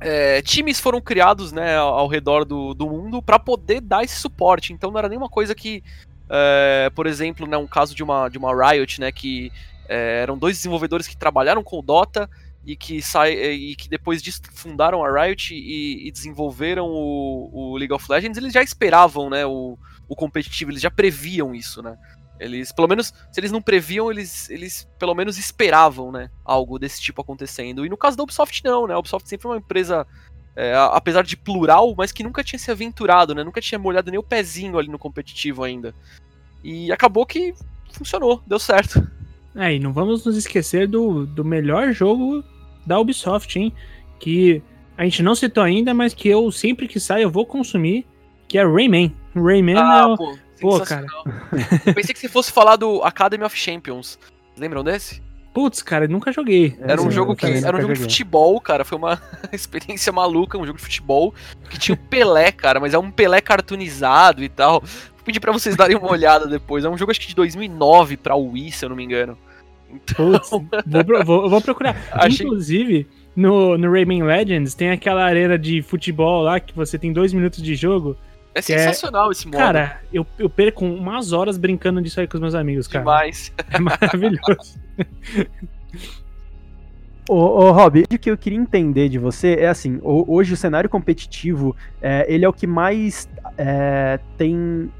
[0.00, 4.72] é, times foram criados né, ao, redor do, do mundo para poder dar esse suporte.
[4.72, 5.82] Então não era nenhuma coisa que,
[6.28, 9.52] é, por exemplo, né, um caso de uma, de uma Riot, né, que
[9.88, 12.30] é, eram dois desenvolvedores que trabalharam com o Dota
[12.64, 17.76] e que, sai, e que depois disso fundaram a Riot e, e desenvolveram o, o,
[17.76, 21.96] League of Legends, eles já esperavam né, o, o competitivo, eles já previam isso, né?
[22.40, 26.30] Eles, pelo menos, se eles não previam, eles, eles pelo menos esperavam, né?
[26.44, 27.84] Algo desse tipo acontecendo.
[27.84, 28.94] E no caso da Ubisoft, não, né?
[28.94, 30.06] A Ubisoft sempre foi uma empresa,
[30.54, 33.42] é, apesar de plural, mas que nunca tinha se aventurado, né?
[33.42, 35.94] Nunca tinha molhado nem o pezinho ali no competitivo ainda.
[36.62, 37.54] E acabou que
[37.92, 39.06] funcionou, deu certo.
[39.56, 42.44] É, e não vamos nos esquecer do, do melhor jogo
[42.86, 43.72] da Ubisoft, hein?
[44.20, 44.62] Que
[44.96, 48.06] a gente não citou ainda, mas que eu sempre que sai eu vou consumir,
[48.46, 49.14] que é Rayman.
[49.34, 50.80] Rayman ah, é o, pô.
[50.80, 51.06] Cara.
[51.94, 54.18] Pensei que você fosse falar do Academy of Champions.
[54.56, 55.22] Lembram desse?
[55.52, 56.76] Putz, cara, eu nunca joguei.
[56.80, 58.84] Era um jogo que era um jogo de futebol, cara.
[58.84, 59.20] Foi uma
[59.52, 61.34] experiência maluca, um jogo de futebol
[61.68, 64.80] que tinha o Pelé, cara, mas é um Pelé cartoonizado e tal.
[64.80, 66.84] Vou pedir para vocês darem uma olhada depois.
[66.84, 69.36] É um jogo acho que de 2009 para Wii, se eu não me engano.
[69.90, 70.30] Então...
[70.30, 70.50] Putz,
[70.86, 71.96] vou, vou, vou procurar.
[72.12, 72.46] Achei...
[72.46, 77.32] Inclusive, no, no Rayman Legends tem aquela arena de futebol lá que você tem dois
[77.32, 78.16] minutos de jogo
[78.58, 79.32] é, é sensacional é...
[79.32, 79.56] esse modo.
[79.56, 83.04] Cara, eu, eu perco umas horas brincando disso aí com os meus amigos, cara.
[83.04, 83.52] Demais.
[83.70, 84.80] É maravilhoso.
[87.28, 90.88] Ô, ô Rob, o que eu queria entender de você é assim, hoje o cenário
[90.88, 94.90] competitivo, é, ele é o que mais é, tem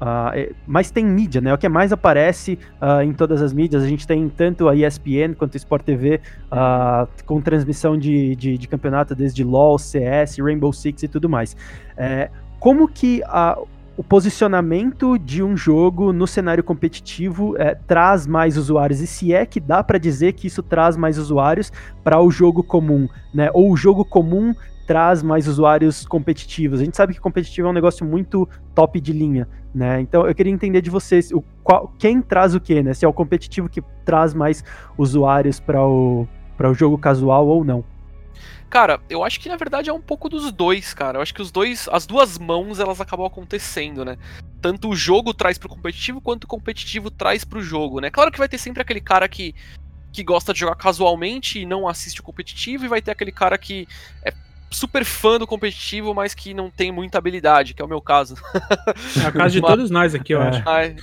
[0.00, 1.52] Uh, mas tem mídia, né?
[1.52, 3.82] O que mais aparece uh, em todas as mídias.
[3.82, 6.20] A gente tem tanto a ESPN quanto a Sport TV uh,
[6.52, 11.54] ah, com transmissão de, de, de, campeonato desde LoL, CS, Rainbow Six e tudo mais.
[11.98, 12.30] É,
[12.60, 13.58] como que a,
[13.96, 19.44] o posicionamento de um jogo no cenário competitivo é, traz mais usuários e se é
[19.44, 21.72] que dá para dizer que isso traz mais usuários
[22.04, 23.50] para o jogo comum, né?
[23.54, 24.54] Ou o jogo comum
[24.86, 26.80] traz mais usuários competitivos.
[26.80, 30.00] A gente sabe que competitivo é um negócio muito top de linha, né?
[30.00, 32.92] Então eu queria entender de vocês o qual, quem traz o que, né?
[32.92, 34.62] Se é o competitivo que traz mais
[34.98, 37.82] usuários para o para o jogo casual ou não.
[38.70, 41.18] Cara, eu acho que na verdade é um pouco dos dois, cara.
[41.18, 44.16] Eu acho que os dois, as duas mãos, elas acabam acontecendo, né?
[44.62, 48.10] Tanto o jogo traz pro competitivo, quanto o competitivo traz pro jogo, né?
[48.10, 49.56] Claro que vai ter sempre aquele cara que,
[50.12, 53.58] que gosta de jogar casualmente e não assiste o competitivo, e vai ter aquele cara
[53.58, 53.88] que
[54.24, 54.32] é
[54.70, 58.36] super fã do competitivo, mas que não tem muita habilidade, que é o meu caso.
[59.20, 60.48] É o caso de mas, todos nós aqui, eu é.
[60.48, 60.62] acho.
[60.64, 60.96] Mas,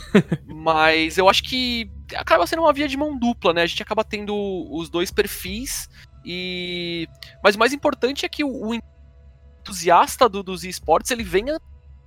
[0.45, 3.63] mas eu acho que acaba sendo uma via de mão dupla, né?
[3.63, 4.33] A gente acaba tendo
[4.71, 5.89] os dois perfis
[6.27, 7.07] e
[7.41, 11.57] mas o mais importante é que o, o entusiasta do, dos esportes ele venha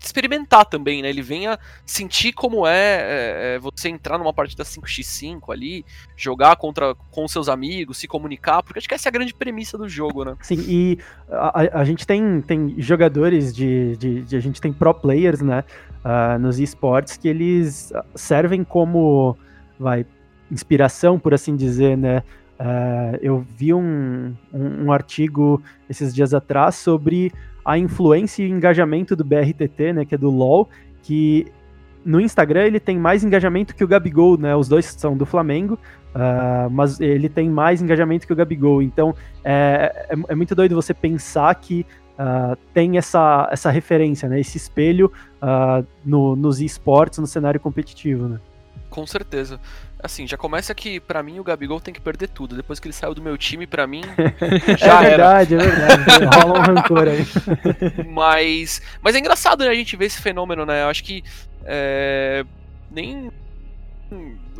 [0.02, 1.10] experimentar também, né?
[1.10, 5.84] Ele venha sentir como é, é, é, você entrar numa partida 5x5 ali,
[6.16, 9.76] jogar contra com seus amigos, se comunicar, porque acho que essa é a grande premissa
[9.76, 10.36] do jogo, né?
[10.40, 10.98] Sim, e
[11.30, 15.64] a, a gente tem, tem jogadores de, de, de, A gente tem pro players, né?
[16.02, 19.36] Uh, nos esportes que eles servem como.
[19.78, 20.06] Vai.
[20.50, 22.24] Inspiração, por assim dizer, né?
[22.60, 27.32] Uh, eu vi um, um, um, artigo esses dias atrás sobre
[27.64, 30.68] a influência e engajamento do BRTT, né, que é do LoL,
[31.02, 31.50] que
[32.04, 34.54] no Instagram ele tem mais engajamento que o Gabigol, né?
[34.54, 35.78] Os dois são do Flamengo,
[36.14, 38.82] uh, mas ele tem mais engajamento que o Gabigol.
[38.82, 41.86] Então é, é, é muito doido você pensar que
[42.18, 44.40] uh, tem essa, essa referência, né?
[44.40, 48.40] Esse espelho uh, no, nos esportes, no cenário competitivo, né?
[48.88, 49.60] Com certeza.
[50.02, 52.56] Assim, já começa que para mim o Gabigol tem que perder tudo.
[52.56, 54.02] Depois que ele saiu do meu time, para mim
[54.78, 55.64] já é verdade, era.
[55.64, 56.24] é verdade.
[56.36, 58.06] Rola um rancor aí.
[58.06, 60.82] mas, mas é engraçado né, a gente ver esse fenômeno, né?
[60.82, 61.22] Eu acho que
[61.64, 62.44] é,
[62.90, 63.30] nem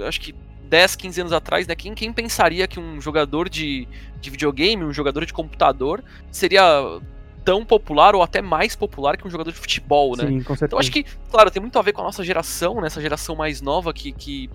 [0.07, 0.35] acho que
[0.69, 1.75] 10, 15 anos atrás, né?
[1.75, 3.89] Quem, quem pensaria que um jogador de,
[4.21, 6.63] de videogame, um jogador de computador, seria
[7.45, 10.27] tão popular ou até mais popular que um jogador de futebol, né?
[10.27, 10.67] Sim, com certeza.
[10.67, 12.87] Então acho que, claro, tem muito a ver com a nossa geração, né?
[12.87, 14.49] Essa geração mais nova que, que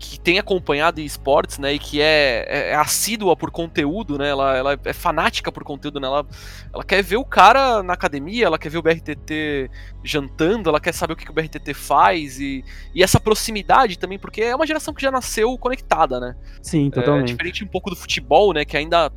[0.00, 4.56] que tem acompanhado esportes, né, e que é, é, é, assídua por conteúdo, né, ela,
[4.56, 6.26] ela é fanática por conteúdo, né, ela,
[6.72, 9.70] ela quer ver o cara na academia, ela quer ver o BRTT
[10.02, 14.18] jantando, ela quer saber o que, que o BRTT faz, e, e essa proximidade também,
[14.18, 16.34] porque é uma geração que já nasceu conectada, né.
[16.62, 17.28] Sim, totalmente.
[17.28, 19.12] É, diferente um pouco do futebol, né, que ainda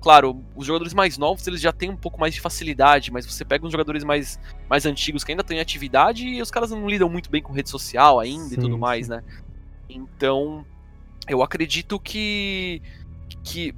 [0.00, 3.44] Claro, os jogadores mais novos eles já têm um pouco mais de facilidade, mas você
[3.44, 4.36] pega uns jogadores mais,
[4.68, 7.70] mais antigos que ainda têm atividade e os caras não lidam muito bem com rede
[7.70, 9.12] social ainda sim, e tudo mais, sim.
[9.12, 9.22] né?
[9.88, 10.64] Então,
[11.28, 12.82] eu acredito que,
[13.42, 13.74] que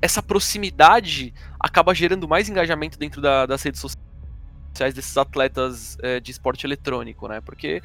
[0.00, 6.30] essa proximidade acaba gerando mais engajamento dentro da, das redes sociais desses atletas é, de
[6.30, 7.40] esporte eletrônico, né?
[7.40, 7.82] Porque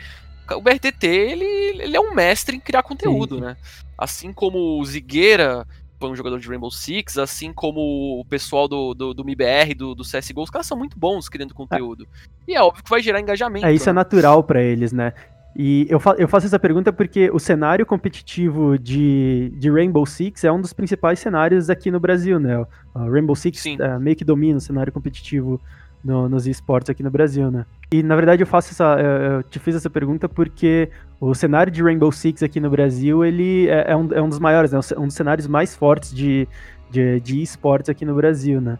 [0.51, 1.45] o BRTT ele,
[1.81, 3.41] ele é um mestre em criar conteúdo, sim.
[3.41, 3.57] né?
[3.97, 5.65] Assim como o Zigueira
[5.99, 9.95] foi um jogador de Rainbow Six, assim como o pessoal do, do, do MIBR, do,
[9.95, 12.07] do CSGO, os caras são muito bons criando conteúdo.
[12.47, 12.51] É.
[12.51, 13.65] E é óbvio que vai gerar engajamento.
[13.65, 13.91] É, isso né?
[13.91, 15.13] é natural para eles, né?
[15.59, 20.43] E eu, fa eu faço essa pergunta porque o cenário competitivo de, de Rainbow Six
[20.43, 22.59] é um dos principais cenários aqui no Brasil, né?
[22.93, 25.59] O Rainbow Six uh, meio que domina o cenário competitivo
[26.03, 27.65] no, nos esportes aqui no Brasil, né?
[27.91, 31.81] E na verdade eu faço essa, eu te fiz essa pergunta porque o cenário de
[31.81, 34.79] Rainbow Six aqui no Brasil ele é, é um, é um dos maiores, né?
[34.95, 36.47] um dos cenários mais fortes de,
[36.91, 38.77] de, de esportes aqui no Brasil, né?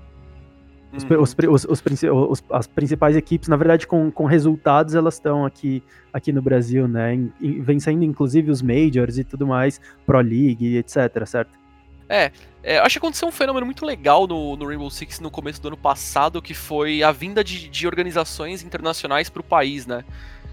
[0.94, 5.84] Os, os, os, os, as principais equipes, na verdade, com, com resultados, elas estão aqui,
[6.14, 7.30] aqui no Brasil, né?
[7.40, 11.58] Vencendo, inclusive, os Majors e tudo mais, Pro League, etc, certo?
[12.10, 12.32] É,
[12.64, 15.68] é, acho que aconteceu um fenômeno muito legal no, no, Rainbow Six no começo do
[15.68, 20.06] ano passado, que foi a vinda de, de organizações internacionais para o país, né?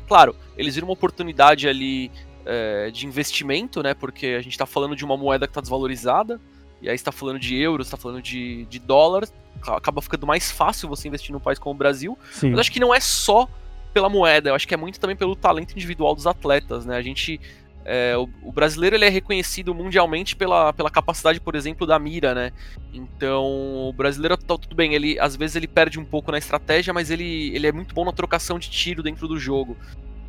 [0.09, 2.11] Claro, eles viram uma oportunidade ali
[2.45, 3.95] é, de investimento, né?
[3.95, 6.41] Porque a gente está falando de uma moeda que está desvalorizada,
[6.83, 9.29] e aí está falando de euros, está falando de, de dólar,
[9.69, 12.19] acaba ficando mais fácil você investir num país como o Brasil.
[12.33, 12.51] Sim.
[12.51, 13.49] Mas acho que não é só
[13.93, 16.97] pela moeda, eu acho que é muito também pelo talento individual dos atletas, né?
[16.97, 17.41] A gente
[17.85, 22.35] é, o, o, brasileiro ele é reconhecido mundialmente pela, pela capacidade, por exemplo, da mira,
[22.35, 22.51] né?
[22.93, 23.45] Então,
[23.89, 27.11] o brasileiro tá tudo bem, ele às vezes ele perde um pouco na estratégia, mas
[27.11, 29.77] ele, ele é muito bom na trocação de tiro dentro do jogo.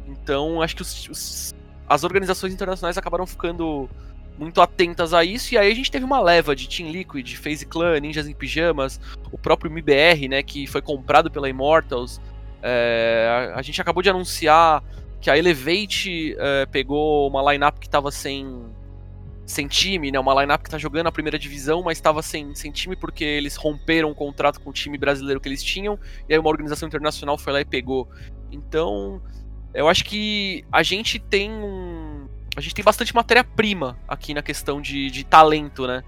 [0.06, 1.56] Então, acho que os, os,
[1.88, 3.90] as organizações internacionais acabaram ficando
[4.38, 7.66] muito atentas a isso, e aí a gente teve uma leva de Team Liquid, FaZe
[7.66, 9.00] Clan, Ninjas em Pijamas,
[9.32, 12.22] o próprio MIBR, né, que foi comprado pela Immortals.
[12.62, 14.84] É, a gente acabou de anunciar
[15.22, 18.64] que a Elevate uh, pegou uma lineup que estava sem
[19.46, 20.20] sem time, né?
[20.20, 23.56] Uma lineup que tá jogando a primeira divisão, mas estava sem, sem time porque eles
[23.56, 27.38] romperam o contrato com o time brasileiro que eles tinham, e aí uma organização internacional
[27.38, 28.10] foi lá e pegou.
[28.52, 29.22] Então,
[29.74, 32.15] eu acho que a gente tem um.
[32.56, 36.04] A gente tem bastante matéria-prima aqui na questão de, de talento, né?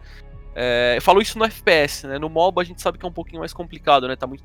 [0.56, 2.18] É, eu falo isso no FPS, né?
[2.18, 4.16] No MOBA a gente sabe que é um pouquinho mais complicado, né?
[4.16, 4.44] Tá muito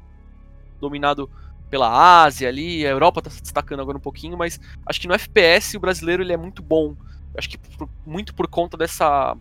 [0.80, 1.30] dominado
[1.70, 5.14] pela Ásia ali, a Europa está se destacando agora um pouquinho, mas acho que no
[5.14, 6.94] FPS o brasileiro ele é muito bom.
[7.34, 9.34] Acho que por, muito por conta dessa,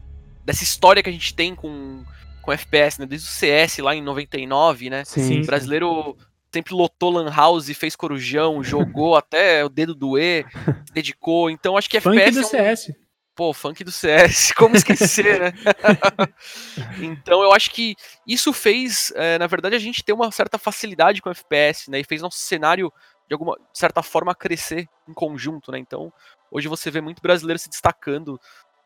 [0.46, 2.06] dessa história que a gente tem com,
[2.42, 3.06] com FPS, né?
[3.06, 5.04] Desde o CS lá em 99, né?
[5.04, 5.42] Sim.
[5.42, 6.16] O brasileiro
[6.54, 10.46] sempre lotou Lan House, fez corujão, jogou até o dedo doer,
[10.94, 11.50] dedicou.
[11.50, 12.34] Então acho que Funk FPS.
[12.34, 12.76] do é um...
[12.76, 13.02] CS.
[13.34, 15.54] Pô, funk do CS, como esquecer, né?
[17.02, 17.96] então eu acho que
[18.28, 22.02] isso fez, é, na verdade, a gente ter uma certa facilidade com o FPS, né?
[22.02, 22.92] E fez nosso cenário,
[23.28, 25.80] de alguma certa forma, crescer em conjunto, né?
[25.80, 26.12] Então,
[26.52, 28.40] hoje você vê muito brasileiro se destacando,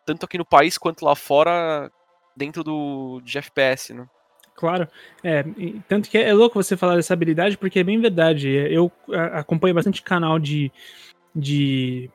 [0.06, 1.91] tanto aqui no país quanto lá fora,
[2.38, 4.08] dentro do de FPS, né?
[4.55, 4.87] Claro,
[5.21, 5.43] é,
[5.87, 8.49] tanto que é louco você falar dessa habilidade, porque é bem verdade.
[8.49, 8.89] Eu
[9.33, 10.71] acompanho bastante canal de,
[11.35, 12.09] de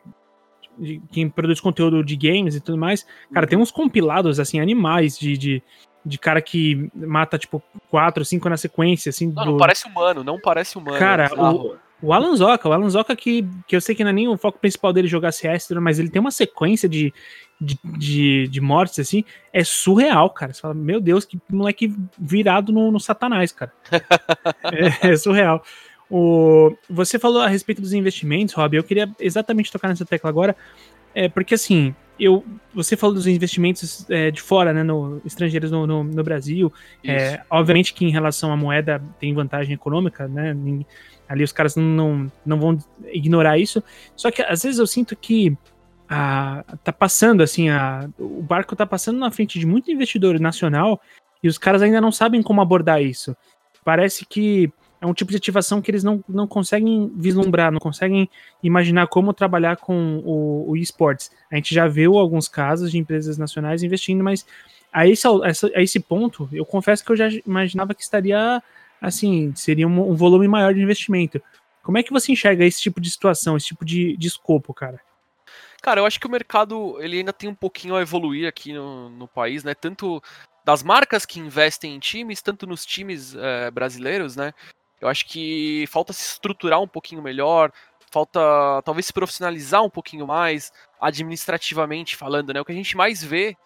[0.79, 5.19] de quem produz conteúdo de games e tudo mais, cara, tem uns compilados, assim, animais
[5.19, 5.63] de, de,
[6.05, 9.27] de cara que mata, tipo, quatro, cinco na sequência, assim.
[9.27, 9.51] Não, do...
[9.53, 10.99] não parece humano, não parece humano.
[10.99, 14.15] Cara, é o, o Alan Zoka, o Alan que, que eu sei que não é
[14.15, 17.13] nem o foco principal dele jogar CS, mas ele tem uma sequência de,
[17.61, 20.53] de, de, de mortes, assim, é surreal, cara.
[20.53, 23.73] Você fala, meu Deus, que moleque virado no, no satanás, cara.
[25.03, 25.63] é, é surreal.
[26.11, 28.77] O, você falou a respeito dos investimentos, Rob.
[28.77, 30.57] Eu queria exatamente tocar nessa tecla agora,
[31.15, 35.87] é, porque assim, eu, você falou dos investimentos é, de fora, né, no, estrangeiros no,
[35.87, 36.73] no, no Brasil.
[37.03, 40.55] É, obviamente que em relação à moeda tem vantagem econômica, né?
[41.31, 42.77] Ali os caras não, não, vão
[43.13, 43.81] ignorar isso.
[44.17, 45.57] Só que às vezes eu sinto que
[46.09, 51.01] a, tá passando assim, a, o barco tá passando na frente de muito investidor nacional
[51.41, 53.37] e os caras ainda não sabem como abordar isso.
[53.85, 58.29] Parece que é um tipo de ativação que eles não, não conseguem vislumbrar, não conseguem
[58.61, 61.31] imaginar como trabalhar com o, o esportes.
[61.49, 64.45] A gente já viu alguns casos de empresas nacionais investindo, mas
[64.93, 68.61] a esse, a esse ponto, eu confesso que eu já imaginava que estaria
[69.01, 71.41] assim, seria um, um volume maior de investimento.
[71.83, 75.01] Como é que você enxerga esse tipo de situação, esse tipo de, de escopo, cara?
[75.83, 79.09] Cara, eu acho que o mercado ele ainda tem um pouquinho a evoluir aqui no,
[79.09, 79.75] no país, né?
[79.75, 80.23] Tanto
[80.65, 84.53] das marcas que investem em times, tanto nos times é, brasileiros, né?
[85.01, 87.73] Eu acho que falta se estruturar um pouquinho melhor,
[88.11, 88.39] falta
[88.85, 90.71] talvez se profissionalizar um pouquinho mais,
[91.01, 92.61] administrativamente falando, né?
[92.61, 93.57] O que a gente mais vê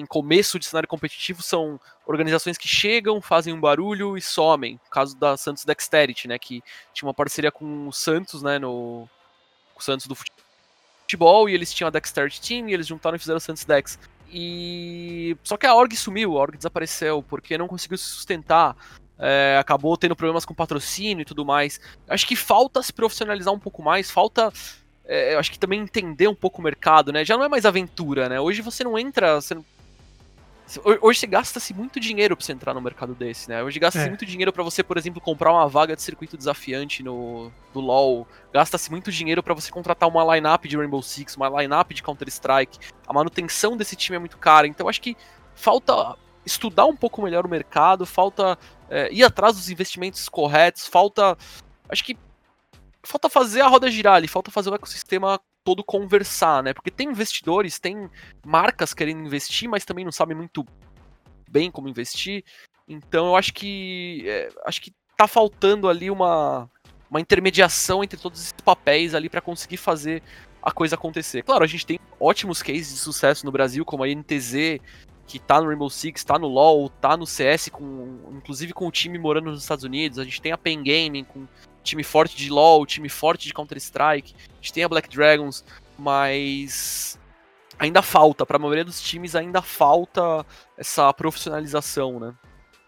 [0.00, 4.74] em começo de cenário competitivo são organizações que chegam, fazem um barulho e somem.
[4.74, 9.08] No caso da Santos Dexterity, né, que tinha uma parceria com o Santos, né, no
[9.76, 13.38] o Santos do futebol e eles tinham a Dexterity Team e eles juntaram e fizeram
[13.38, 13.98] o Santos Dex.
[14.32, 18.76] E só que a org sumiu, a org desapareceu porque não conseguiu se sustentar.
[19.18, 21.80] É, acabou tendo problemas com patrocínio e tudo mais.
[22.08, 24.50] Acho que falta se profissionalizar um pouco mais, falta
[25.12, 27.24] é, acho que também entender um pouco o mercado, né?
[27.24, 28.40] Já não é mais aventura, né?
[28.40, 29.40] Hoje você não entra.
[29.40, 29.58] Você.
[31.02, 33.62] Hoje você gasta-se muito dinheiro pra você entrar no mercado desse, né?
[33.62, 34.08] Hoje gasta-se é.
[34.08, 38.26] muito dinheiro para você, por exemplo, comprar uma vaga de circuito desafiante no do LoL.
[38.52, 42.78] Gasta-se muito dinheiro para você contratar uma lineup de Rainbow Six, uma lineup de Counter-Strike.
[43.06, 44.66] A manutenção desse time é muito cara.
[44.66, 45.16] Então acho que
[45.54, 46.16] falta
[46.46, 48.58] estudar um pouco melhor o mercado, falta
[48.88, 51.36] é, ir atrás dos investimentos corretos, falta.
[51.88, 52.16] Acho que
[53.02, 56.72] falta fazer a roda girar ali, falta fazer o ecossistema todo conversar, né?
[56.72, 58.08] Porque tem investidores, tem
[58.44, 60.64] marcas querendo investir, mas também não sabem muito
[61.50, 62.44] bem como investir.
[62.88, 66.68] Então eu acho que é, acho que tá faltando ali uma,
[67.10, 70.22] uma intermediação entre todos esses papéis ali para conseguir fazer
[70.62, 71.42] a coisa acontecer.
[71.42, 74.80] Claro, a gente tem ótimos cases de sucesso no Brasil, como a NTZ,
[75.26, 78.90] que tá no Rainbow Six, tá no LoL, tá no CS, com, inclusive com o
[78.90, 80.18] time morando nos Estados Unidos.
[80.18, 81.46] A gente tem a Pen Gaming com
[81.82, 84.34] time forte de LoL, time forte de Counter-Strike.
[84.36, 85.64] A gente tem a Black Dragons,
[85.98, 87.18] mas
[87.78, 90.44] ainda falta, para a maioria dos times ainda falta
[90.76, 92.34] essa profissionalização, né?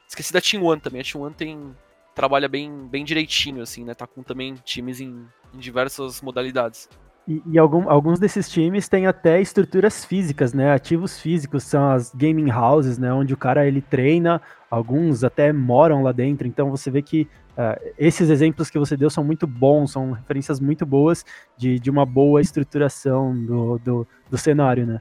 [0.07, 1.01] Esqueci da Team One também.
[1.01, 1.75] A Team One tem
[2.15, 3.95] trabalha bem, bem direitinho assim, né?
[3.95, 6.89] Tá com também times em, em diversas modalidades.
[7.33, 10.71] E, e algum, alguns desses times têm até estruturas físicas, né?
[10.71, 13.11] Ativos físicos são as gaming houses, né?
[13.11, 16.47] Onde o cara ele treina, alguns até moram lá dentro.
[16.47, 17.23] Então você vê que
[17.57, 21.25] uh, esses exemplos que você deu são muito bons, são referências muito boas
[21.57, 25.01] de, de uma boa estruturação do, do, do cenário, né?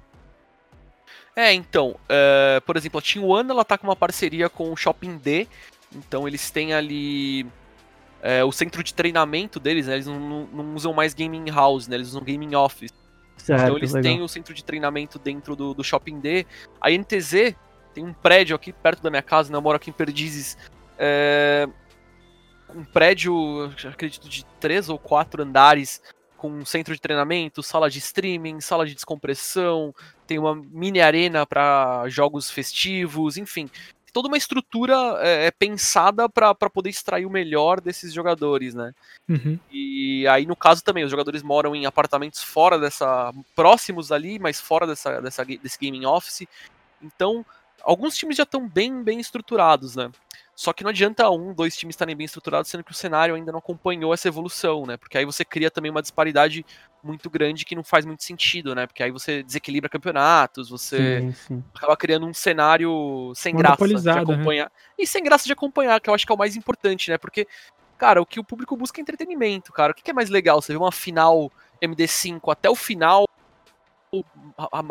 [1.36, 4.78] É, então, uh, por exemplo, a Team One ela tá com uma parceria com o
[4.78, 5.48] Shopping D,
[5.94, 7.46] então eles têm ali
[8.22, 11.88] é, o centro de treinamento deles, né, eles não, não, não, usam mais gaming house,
[11.88, 12.92] né, eles usam gaming office.
[13.38, 14.14] Certo, então eles legal.
[14.14, 16.46] têm o centro de treinamento dentro do, do Shopping D.
[16.80, 17.56] A NTZ
[17.94, 20.56] tem um prédio aqui perto da minha casa, né, eu moro aqui em Perdizes.
[21.00, 21.68] É,
[22.76, 26.02] um prédio, acredito, de três ou quatro andares,
[26.38, 29.94] com um centro de treinamento, sala de streaming, sala de descompressão,
[30.26, 33.70] tem uma mini arena para jogos festivos, enfim
[34.14, 38.94] toda uma estrutura é, é pensada para poder extrair o melhor desses jogadores, né?
[39.28, 39.60] Uhum.
[39.72, 43.34] E aí, no caso também, os jogadores moram em apartamentos fora dessa.
[43.56, 46.48] próximos ali, mas fora dessa, dessa, desse gaming office.
[47.02, 47.46] Então,
[47.82, 50.12] alguns times já estão bem, bem estruturados, né?
[50.62, 53.52] Só que não adianta um, dois times estarem bem estruturados, sendo que o cenário ainda
[53.52, 54.96] não acompanhou essa evolução, né?
[54.96, 56.64] Porque aí você cria também uma disparidade
[57.04, 58.86] muito grande que não faz muito sentido, né?
[58.86, 61.64] Porque aí você desequilibra campeonatos, você sim, sim.
[61.74, 64.20] acaba criando um cenário sem graça de né?
[64.20, 64.66] acompanhar.
[64.66, 64.72] Né?
[65.00, 67.18] E sem graça de acompanhar, que eu acho que é o mais importante, né?
[67.18, 67.48] Porque,
[67.98, 69.94] cara, o que o público busca é entretenimento, cara.
[69.94, 70.62] O que é mais legal?
[70.62, 71.52] Você vê uma final
[71.82, 73.26] MD5 até o final,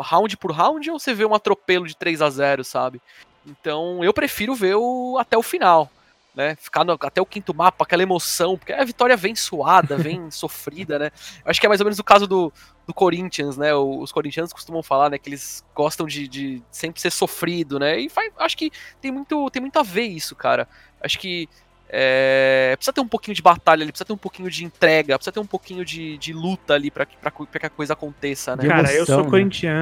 [0.03, 3.01] round por round, ou você vê um atropelo de 3 a 0 sabe?
[3.45, 5.89] Então eu prefiro ver o até o final,
[6.35, 6.55] né?
[6.55, 10.99] Ficar no, até o quinto mapa, aquela emoção, porque a vitória vem suada, vem sofrida,
[10.99, 11.11] né?
[11.43, 12.51] Eu acho que é mais ou menos o caso do,
[12.87, 13.73] do Corinthians, né?
[13.73, 17.99] Os corintianos costumam falar, né, que eles gostam de, de sempre ser sofrido, né?
[17.99, 18.71] E faz, acho que
[19.01, 20.67] tem muito, tem muito a ver isso, cara.
[21.01, 21.49] Acho que
[21.93, 25.33] é, precisa ter um pouquinho de batalha ali, precisa ter um pouquinho de entrega, precisa
[25.33, 28.65] ter um pouquinho de, de luta ali pra, pra, pra que a coisa aconteça, né?
[28.65, 29.29] Cara, eu sou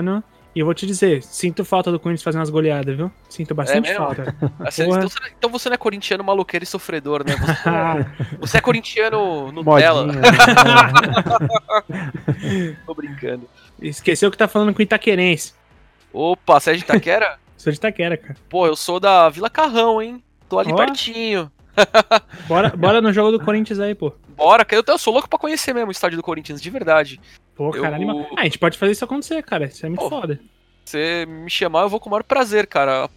[0.02, 0.24] né?
[0.60, 3.10] E eu vou te dizer, sinto falta do Corinthians fazendo as goleadas, viu?
[3.30, 4.36] Sinto bastante é falta.
[4.60, 7.34] Assim, então, você, então, você não é corintiano maloqueiro e sofredor, né?
[7.38, 10.08] Você, você é corintiano Nutella.
[10.08, 10.28] Modinha, né?
[12.86, 13.50] Tô brincando.
[13.82, 15.54] Esqueceu que tá falando com Itaquerense.
[16.12, 17.40] Opa, você é de Itaquera?
[17.56, 18.36] sou de Itaquera, cara.
[18.50, 20.22] Pô, eu sou da Vila Carrão, hein?
[20.50, 20.76] Tô ali oh.
[20.76, 21.50] pertinho.
[22.50, 24.14] bora, bora no jogo do Corinthians aí, pô.
[24.36, 27.18] Bora, eu, eu sou louco pra conhecer mesmo o estádio do Corinthians, de verdade.
[27.60, 28.10] Pô, cara, eu...
[28.38, 29.66] ah, a gente pode fazer isso acontecer, cara.
[29.66, 30.40] Isso é muito Pô, foda.
[30.86, 33.10] Você me chamar, eu vou com o maior prazer, cara.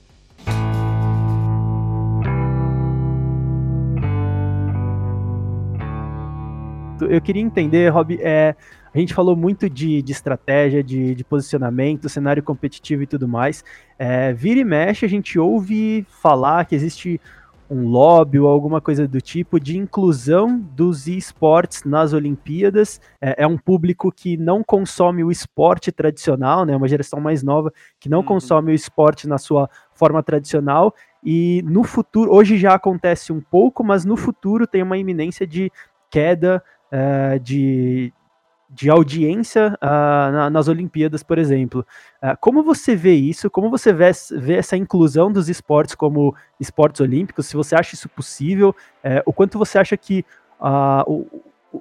[7.08, 8.56] Eu queria entender, Rob, é,
[8.92, 13.64] a gente falou muito de, de estratégia, de, de, posicionamento, cenário competitivo e tudo mais.
[13.96, 17.20] É, vira e mexe, a gente ouve falar que existe
[17.72, 23.00] um lobby ou alguma coisa do tipo de inclusão dos esportes nas Olimpíadas.
[23.20, 26.76] É, é, um público que não consome o esporte tradicional, né?
[26.76, 28.24] Uma geração mais nova que não uhum.
[28.24, 30.94] consome o esporte na sua forma tradicional.
[31.24, 35.72] E no futuro, hoje já acontece um pouco, mas no futuro tem uma iminência de
[36.10, 36.62] queda
[36.92, 38.12] uh, de,
[38.72, 41.86] de audiência uh, na, nas Olimpíadas, por exemplo.
[42.22, 43.50] Uh, como você vê isso?
[43.50, 47.46] Como você vê, vê, essa inclusão dos esportes como esportes olímpicos?
[47.46, 48.70] Se você acha isso possível,
[49.04, 50.24] uh, o quanto você acha que
[51.06, 51.26] o,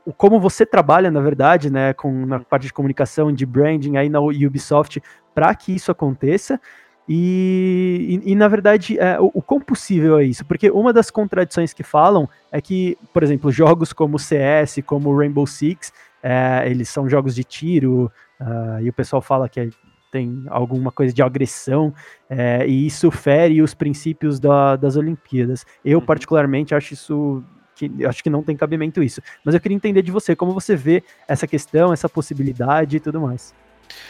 [0.06, 4.10] o, como você trabalha, na verdade, né, com na parte de comunicação, de branding aí
[4.10, 5.02] na Ubisoft,
[5.34, 6.60] para que isso aconteça?
[7.08, 10.46] E, e, e, na verdade, é, o, o quão possível é isso?
[10.46, 15.48] Porque uma das contradições que falam é que, por exemplo, jogos como CS, como Rainbow
[15.48, 15.92] Six,
[16.24, 19.70] é, eles são jogos de tiro, uh, e o pessoal fala que é,
[20.12, 21.94] tem alguma coisa de agressão,
[22.30, 25.66] é, e isso fere os princípios da, das Olimpíadas.
[25.84, 26.06] Eu, uhum.
[26.06, 27.44] particularmente, acho isso.
[27.74, 29.22] Que, acho que não tem cabimento isso.
[29.44, 33.22] Mas eu queria entender de você como você vê essa questão, essa possibilidade e tudo
[33.22, 33.56] mais.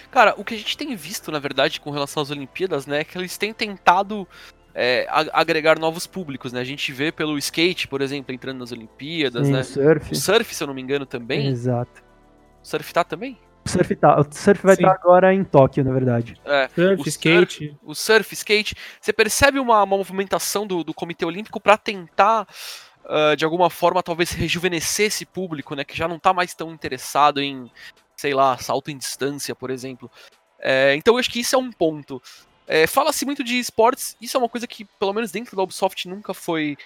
[0.10, 3.04] Cara, o que a gente tem visto, na verdade, com relação às Olimpíadas, né, é
[3.04, 4.28] que eles têm tentado
[4.74, 6.62] é, agregar novos públicos, né?
[6.62, 9.64] A gente vê pelo skate, por exemplo, entrando nas Olimpíadas, Sim, né?
[9.64, 10.12] Surf.
[10.12, 11.48] O surf, se eu não me engano, também.
[11.48, 12.02] Exato.
[12.64, 13.38] O surf tá também?
[13.66, 14.20] O surf tá.
[14.20, 16.40] O surf vai estar tá agora em Tóquio, na verdade.
[16.46, 17.68] É, surf, o skate.
[17.68, 18.76] Surf, o surf, skate.
[19.00, 22.48] Você percebe uma, uma movimentação do, do Comitê Olímpico para tentar.
[23.04, 25.84] Uh, de alguma forma, talvez rejuvenescer esse público, né?
[25.84, 27.70] Que já não tá mais tão interessado em,
[28.16, 30.10] sei lá, salto em distância, por exemplo.
[30.60, 32.22] É, então eu acho que isso é um ponto.
[32.74, 36.08] É, Fala-se muito de esportes, isso é uma coisa que, pelo menos dentro da Ubisoft,
[36.08, 36.78] nunca foi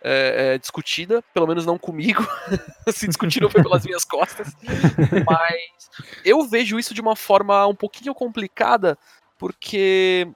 [0.00, 2.24] é, é, discutida, pelo menos não comigo.
[2.94, 4.54] Se discutiram foi pelas minhas costas.
[5.26, 5.90] Mas
[6.24, 8.96] eu vejo isso de uma forma um pouquinho complicada,
[9.36, 10.28] porque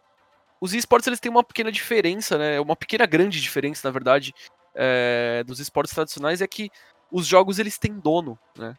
[0.60, 2.58] os esportes eles têm uma pequena diferença, né?
[2.58, 4.34] Uma pequena grande diferença, na verdade,
[4.74, 6.68] é, dos esportes tradicionais é que
[7.12, 8.76] os jogos eles têm dono, né?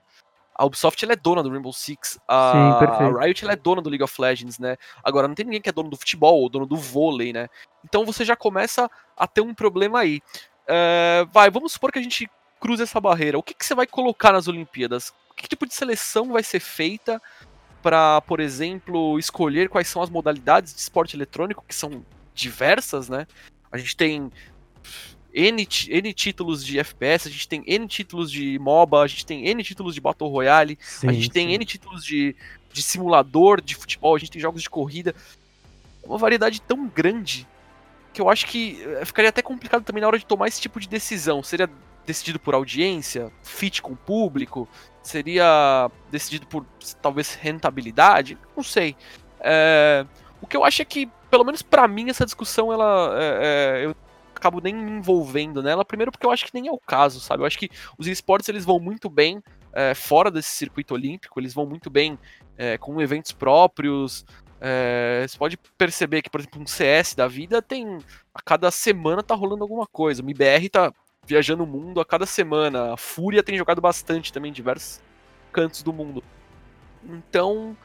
[0.58, 3.82] A Ubisoft ela é dona do Rainbow Six, a, Sim, a Riot ela é dona
[3.82, 4.76] do League of Legends, né?
[5.04, 7.48] Agora não tem ninguém que é dono do futebol ou dono do vôlei, né?
[7.86, 10.22] Então você já começa a ter um problema aí.
[10.64, 12.30] Uh, vai, vamos supor que a gente
[12.60, 13.38] cruza essa barreira.
[13.38, 15.14] O que, que você vai colocar nas Olimpíadas?
[15.36, 17.22] Que tipo de seleção vai ser feita
[17.82, 22.04] para, por exemplo, escolher quais são as modalidades de esporte eletrônico, que são
[22.34, 23.28] diversas, né?
[23.72, 24.32] A gente tem
[25.34, 29.48] N, N títulos de FPS, a gente tem N títulos de MOBA, a gente tem
[29.48, 31.32] N títulos de Battle Royale, sim, a gente sim.
[31.32, 32.36] tem N títulos de,
[32.74, 35.14] de simulador de futebol, a gente tem jogos de corrida.
[36.04, 37.48] Uma variedade tão grande
[38.14, 40.80] que eu acho que eh, ficaria até complicado também na hora de tomar esse tipo
[40.80, 41.44] de decisão.
[41.44, 41.70] Seria
[42.06, 44.68] decidido por audiência, fit com o público,
[45.04, 46.66] seria decidido por
[47.02, 48.96] talvez rentabilidade, não sei.
[49.40, 50.06] É,
[50.42, 53.86] o que eu acho é que, pelo menos para mim, essa discussão ela é, é,
[53.86, 53.96] eu
[54.38, 55.86] acabo nem me envolvendo nela.
[55.86, 57.44] Primeiro porque eu acho que nem é o caso, sabe?
[57.44, 59.42] Eu acho que os esportes eles vão muito bem
[59.74, 62.18] é, fora desse circuito olímpico, eles vão muito bem
[62.58, 64.26] é, com eventos próprios.
[64.60, 68.00] É, você pode perceber que, por exemplo, um CS da vida tem.
[68.34, 70.22] A cada semana tá rolando alguma coisa.
[70.22, 70.92] O MBR tá
[71.26, 72.94] viajando o mundo a cada semana.
[72.94, 75.02] A Fúria tem jogado bastante também em diversos
[75.52, 76.24] cantos do mundo.
[77.04, 77.78] Então,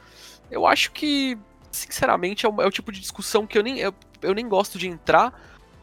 [0.51, 1.39] eu acho que,
[1.71, 4.79] sinceramente, é o, é o tipo de discussão que eu nem, eu, eu nem gosto
[4.79, 5.33] de entrar,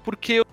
[0.03, 0.45] porque eu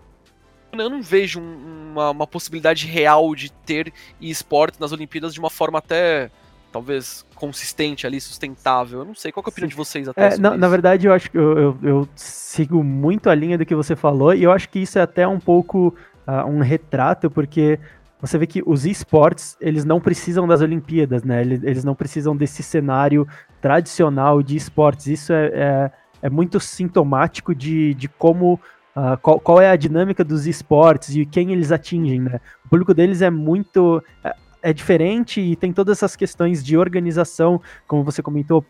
[0.82, 5.78] eu não vejo uma, uma possibilidade real de ter esporte nas Olimpíadas de uma forma
[5.78, 6.30] até
[6.72, 9.00] talvez consistente ali, sustentável.
[9.00, 9.70] Eu não sei, qual é a opinião Sim.
[9.70, 13.30] de vocês até é, na, na, verdade, eu acho que eu, eu, eu, sigo muito
[13.30, 15.94] a linha do que você falou, e eu acho que isso é até um pouco
[16.26, 17.78] uh, um retrato, porque
[18.20, 21.40] você vê que os esportes, eles não precisam das Olimpíadas, né?
[21.40, 23.26] Eles, eles não precisam desse cenário
[23.60, 25.06] tradicional de esportes.
[25.06, 25.90] Isso é, é,
[26.22, 28.60] é muito sintomático de, de como
[28.96, 32.40] Uh, qual, qual, é a dinâmica dos esportes e quem eles atingem, né?
[32.64, 34.02] O público deles é muito.
[34.24, 38.64] É, é diferente e tem todas essas questões de organização, como você comentou,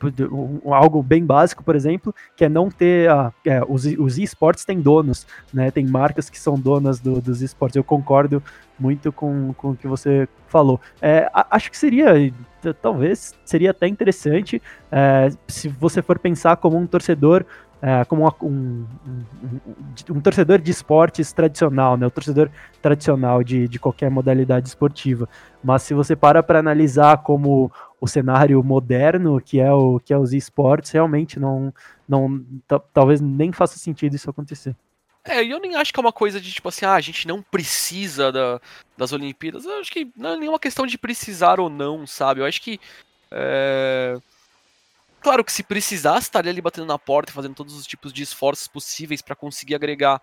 [0.66, 3.09] algo bem básico, por exemplo, que é não ter.
[3.09, 5.70] Uh, é, os, os esportes têm donos, né?
[5.70, 7.77] Tem marcas que são donas do, dos esportes.
[7.77, 8.43] Eu concordo
[8.79, 10.81] muito com, com o que você falou.
[11.01, 12.33] É, acho que seria,
[12.83, 14.61] talvez, seria até interessante
[14.91, 17.45] é, se você for pensar como um torcedor
[17.81, 19.61] é, como uma, um, um,
[20.11, 22.07] um, torcedor de esportes tradicional, né?
[22.07, 22.51] O torcedor
[22.81, 25.29] tradicional de, de qualquer modalidade esportiva.
[25.62, 27.70] Mas se você para para analisar como
[28.01, 31.72] o cenário moderno, que é o que é os esportes, realmente não,
[32.09, 32.45] não
[32.93, 34.74] talvez nem faça sentido isso acontecer.
[35.22, 37.43] É, eu nem acho que é uma coisa de tipo assim, ah, a gente não
[37.43, 38.61] precisa da,
[38.97, 39.64] das Olimpíadas.
[39.64, 42.41] Eu acho que não é nenhuma questão de precisar ou não, sabe?
[42.41, 42.81] Eu acho que.
[43.31, 44.16] É
[45.27, 48.22] Claro que se precisasse, estaria ali batendo na porta e fazendo todos os tipos de
[48.22, 50.22] esforços possíveis para conseguir agregar.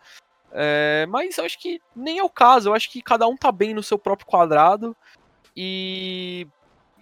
[0.49, 2.69] É, mas eu acho que nem é o caso.
[2.69, 4.95] Eu acho que cada um tá bem no seu próprio quadrado.
[5.57, 6.47] E,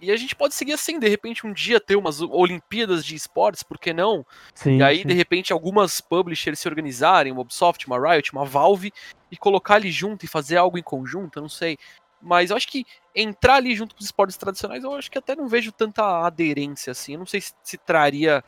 [0.00, 3.62] e a gente pode seguir assim, de repente um dia ter umas Olimpíadas de esportes,
[3.62, 4.26] por que não?
[4.52, 5.06] Sim, e aí, sim.
[5.06, 8.92] de repente, algumas publishers se organizarem, uma Ubisoft, uma Riot, uma Valve,
[9.30, 11.78] e colocar ali junto e fazer algo em conjunto, eu não sei.
[12.22, 15.34] Mas eu acho que entrar ali junto com os esportes tradicionais, eu acho que até
[15.34, 17.14] não vejo tanta aderência assim.
[17.14, 18.44] Eu não sei se, se traria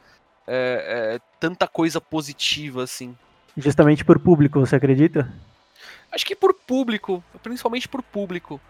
[0.47, 3.17] é, é, tanta coisa positiva assim.
[3.57, 5.33] Justamente por público, você acredita?
[6.11, 8.61] Acho que por público, principalmente por público.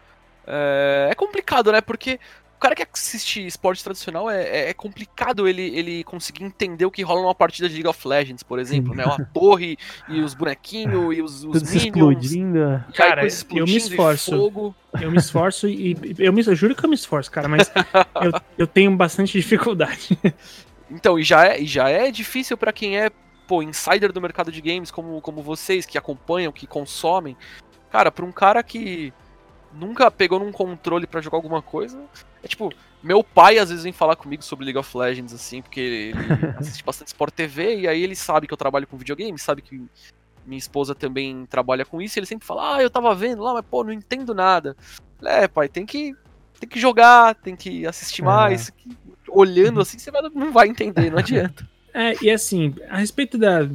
[0.46, 1.80] É, é complicado, né?
[1.80, 2.18] Porque
[2.56, 6.90] o cara que assiste esporte tradicional é, é, é complicado ele, ele conseguir entender o
[6.90, 9.04] que rola numa partida de League of Legends, por exemplo, né?
[9.04, 9.76] Uma torre
[10.08, 12.84] e os bonequinhos e os, os Tudo explodindo.
[12.94, 14.52] Cara, eu me esforço.
[15.00, 17.70] Eu me esforço e eu, me, eu juro que eu me esforço, cara, mas
[18.22, 20.18] eu, eu tenho bastante dificuldade.
[20.90, 23.10] Então, e já é, já é difícil para quem é,
[23.48, 27.36] pô, insider do mercado de games, como, como vocês, que acompanham, que consomem.
[27.90, 29.12] Cara, pra um cara que
[29.72, 32.00] nunca pegou num controle para jogar alguma coisa.
[32.42, 32.72] É tipo,
[33.02, 36.14] meu pai às vezes vem falar comigo sobre League of Legends, assim, porque ele
[36.58, 39.82] assiste bastante Sport TV, e aí ele sabe que eu trabalho com videogame, sabe que
[40.46, 43.54] minha esposa também trabalha com isso, e ele sempre fala, ah, eu tava vendo lá,
[43.54, 44.76] mas pô, não entendo nada.
[45.22, 46.14] É, pai, tem que,
[46.60, 48.70] tem que jogar, tem que assistir mais.
[48.70, 48.96] Que,
[49.28, 51.68] olhando assim, você vai, não vai entender, não adianta.
[51.92, 53.68] É, e assim, a respeito da,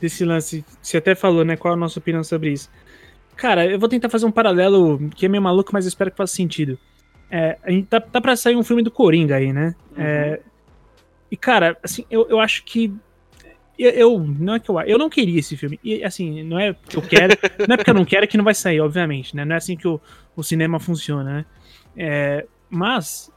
[0.00, 2.68] desse lance, você até falou, né, qual a nossa opinião sobre isso.
[3.36, 6.16] Cara, eu vou tentar fazer um paralelo que é meio maluco, mas eu espero que
[6.16, 6.78] faça sentido.
[7.30, 9.74] É, a gente tá, tá pra sair um filme do Coringa aí, né?
[9.96, 10.02] Uhum.
[10.02, 10.40] É,
[11.30, 12.94] e, cara, assim, eu, eu acho que.
[13.78, 15.80] Eu, eu, não é que eu, eu não queria esse filme.
[15.82, 17.36] E, assim, não é que eu quero.
[17.66, 19.44] não é porque eu não quero que não vai sair, obviamente, né?
[19.44, 20.00] Não é assim que o,
[20.36, 21.46] o cinema funciona, né?
[21.96, 23.30] É, mas,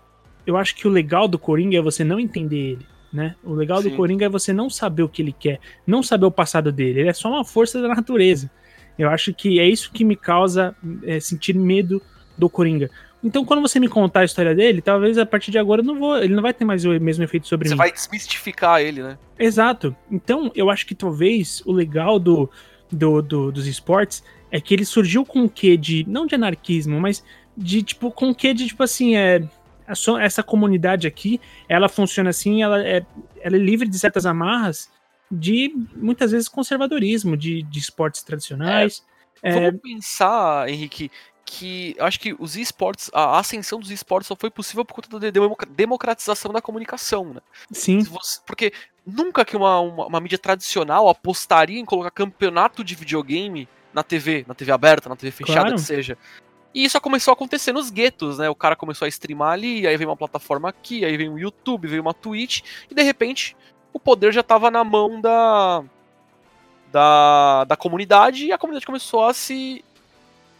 [0.45, 2.85] eu acho que o legal do Coringa é você não entender ele.
[3.11, 3.35] Né?
[3.43, 3.89] O legal Sim.
[3.89, 7.01] do Coringa é você não saber o que ele quer, não saber o passado dele.
[7.01, 8.51] Ele é só uma força da natureza.
[8.97, 12.01] Eu acho que é isso que me causa é, sentir medo
[12.37, 12.89] do Coringa.
[13.23, 16.17] Então, quando você me contar a história dele, talvez a partir de agora não vou,
[16.17, 17.77] ele não vai ter mais o mesmo efeito sobre você mim.
[17.77, 19.17] Você vai desmistificar ele, né?
[19.39, 19.95] Exato.
[20.09, 22.49] Então, eu acho que talvez o legal do,
[22.91, 26.99] do, do dos esportes é que ele surgiu com o quê de, não de anarquismo,
[26.99, 27.23] mas
[27.57, 29.43] de, tipo, com o quê de, tipo assim, é,
[30.21, 33.05] essa comunidade aqui, ela funciona assim, ela é,
[33.41, 34.89] ela é livre de certas amarras,
[35.29, 39.03] de muitas vezes conservadorismo de, de esportes tradicionais.
[39.41, 39.71] É, vamos é...
[39.71, 41.11] pensar, Henrique,
[41.47, 45.29] que acho que os esportes, a ascensão dos esportes só foi possível por conta da
[45.69, 47.39] democratização da comunicação, né?
[47.71, 48.05] Sim.
[48.45, 48.73] Porque
[49.05, 54.43] nunca que uma, uma, uma, mídia tradicional apostaria em colocar campeonato de videogame na TV,
[54.45, 55.75] na TV aberta, na TV fechada, claro.
[55.75, 56.17] que seja.
[56.75, 58.49] E isso começou a acontecer nos guetos, né?
[58.49, 61.87] O cara começou a streamar ali, aí veio uma plataforma aqui, aí veio um YouTube,
[61.87, 63.55] veio uma Twitch, e de repente
[63.93, 65.81] o poder já estava na mão da,
[66.91, 69.83] da, da comunidade e a comunidade começou a se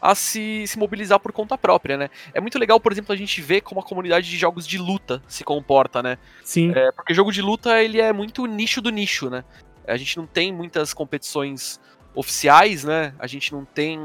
[0.01, 2.09] a se, se mobilizar por conta própria, né?
[2.33, 5.21] É muito legal, por exemplo, a gente ver como a comunidade de jogos de luta
[5.27, 6.17] se comporta, né?
[6.43, 6.71] Sim.
[6.75, 9.43] É, porque jogo de luta, ele é muito nicho do nicho, né?
[9.87, 11.79] A gente não tem muitas competições
[12.13, 13.13] oficiais, né?
[13.19, 13.99] A gente não tem...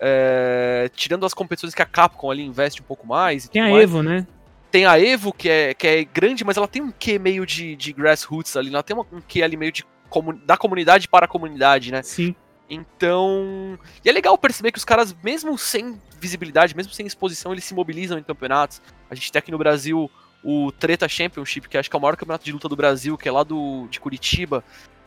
[0.00, 3.48] É, tirando as competições que a Capcom ali investe um pouco mais.
[3.48, 4.26] Tem a mais, Evo, né?
[4.70, 7.74] Tem a Evo, que é, que é grande, mas ela tem um quê meio de,
[7.74, 9.84] de grassroots ali, ela tem um quê ali meio de
[10.44, 12.02] da comunidade para a comunidade, né?
[12.02, 12.34] Sim.
[12.68, 13.78] Então.
[14.04, 17.74] E é legal perceber que os caras, mesmo sem visibilidade, mesmo sem exposição, eles se
[17.74, 18.82] mobilizam em campeonatos.
[19.10, 20.10] A gente tem aqui no Brasil
[20.44, 23.28] o Treta Championship, que acho que é o maior campeonato de luta do Brasil, que
[23.28, 24.62] é lá do, de Curitiba.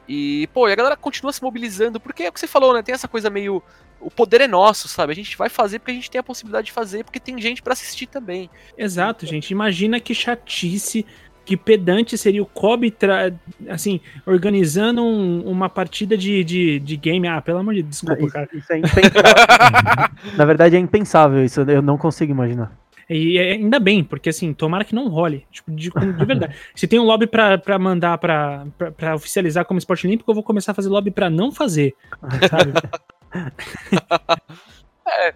[0.08, 2.82] E, pô, e a galera continua se mobilizando, porque é o que você falou, né?
[2.82, 3.64] Tem essa coisa meio
[4.02, 5.14] o poder é nosso, sabe?
[5.14, 7.62] A gente vai fazer porque a gente tem a possibilidade de fazer, porque tem gente
[7.62, 8.50] para assistir também.
[8.78, 9.52] Exato, gente.
[9.52, 11.06] Imagina que chatice,
[11.46, 12.94] que pedante seria o Kobe,
[13.70, 17.28] assim, organizando um, uma partida de, de, de, game.
[17.28, 18.50] Ah, pelo amor de Deus, desculpa, isso, cara.
[18.54, 19.24] Isso é impensável.
[20.38, 22.72] Na verdade, é impensável isso, eu não consigo imaginar.
[23.14, 25.46] E ainda bem, porque assim, tomara que não role.
[25.52, 26.56] Tipo, de, de verdade.
[26.74, 30.36] Se tem um lobby pra, pra mandar pra, pra, pra, oficializar como esporte olímpico, eu
[30.36, 31.94] vou começar a fazer lobby pra não fazer.
[32.50, 32.72] Sabe?
[35.06, 35.34] é,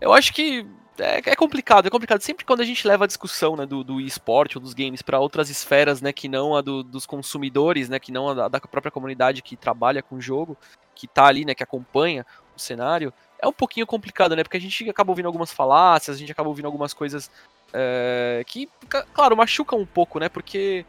[0.00, 0.64] eu acho que
[0.98, 2.20] é, é, complicado, é complicado.
[2.20, 5.20] Sempre quando a gente leva a discussão né, do, do esporte ou dos games para
[5.20, 8.90] outras esferas, né, que não a do, dos consumidores, né, que não a da, própria
[8.90, 10.56] comunidade que trabalha com o jogo,
[10.94, 12.26] que tá ali, né, que acompanha
[12.56, 16.18] o cenário, é um pouquinho complicado, né, porque a gente acaba ouvindo algumas falácias, a
[16.18, 17.30] gente acaba ouvindo algumas coisas
[17.72, 18.68] é, que,
[19.12, 20.84] claro, machucam um pouco, né, porque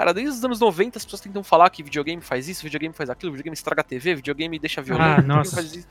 [0.00, 3.10] Cara, desde os anos 90 as pessoas tentam falar que videogame faz isso, videogame faz
[3.10, 5.56] aquilo, videogame estraga a TV, videogame deixa violento, ah, nossa.
[5.56, 5.86] faz isso.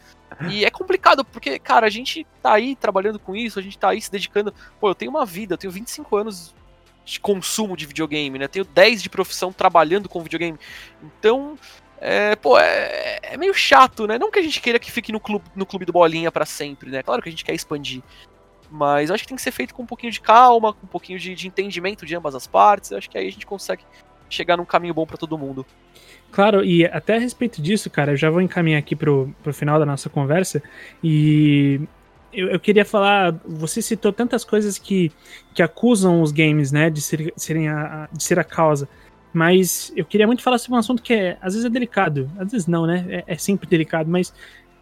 [0.50, 3.90] E é complicado, porque, cara, a gente tá aí trabalhando com isso, a gente tá
[3.90, 4.52] aí se dedicando.
[4.80, 6.56] Pô, eu tenho uma vida, eu tenho 25 anos
[7.06, 8.48] de consumo de videogame, né?
[8.48, 10.58] Tenho 10 de profissão trabalhando com videogame.
[11.04, 11.56] Então,
[12.02, 14.18] é, pô, é, é, meio chato, né?
[14.18, 16.90] Não que a gente queira que fique no clube, no clube do bolinha para sempre,
[16.90, 17.04] né?
[17.04, 18.02] Claro que a gente quer expandir.
[18.72, 21.18] Mas acho que tem que ser feito com um pouquinho de calma, com um pouquinho
[21.18, 22.92] de, de entendimento de ambas as partes.
[22.92, 23.84] Acho que aí a gente consegue
[24.30, 25.66] chegar num caminho bom para todo mundo.
[26.32, 29.80] Claro, e até a respeito disso, cara, eu já vou encaminhar aqui pro, pro final
[29.80, 30.62] da nossa conversa.
[31.04, 31.82] E
[32.32, 33.32] eu, eu, queria falar.
[33.46, 35.12] Você citou tantas coisas que,
[35.54, 38.88] que acusam os games, né, de, ser, serem a, de ser a causa.
[39.34, 42.52] Mas eu queria muito falar sobre um assunto que é, às vezes é delicado, às
[42.52, 43.06] vezes não, né?
[43.10, 44.34] É, é sempre delicado, mas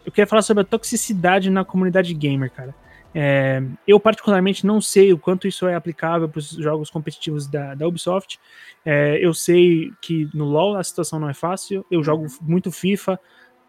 [0.06, 2.74] eu queria falar sobre a toxicidade na comunidade gamer, cara.
[3.20, 7.74] É, eu, particularmente, não sei o quanto isso é aplicável para os jogos competitivos da,
[7.74, 8.38] da Ubisoft.
[8.84, 11.84] É, eu sei que no LoL a situação não é fácil.
[11.90, 13.18] Eu jogo muito FIFA,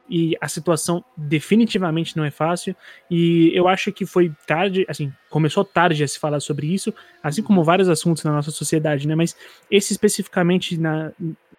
[0.07, 2.75] e a situação definitivamente não é fácil.
[3.09, 6.93] E eu acho que foi tarde, assim, começou tarde a se falar sobre isso,
[7.23, 9.15] assim como vários assuntos na nossa sociedade, né?
[9.15, 9.35] Mas
[9.69, 11.11] esse especificamente na,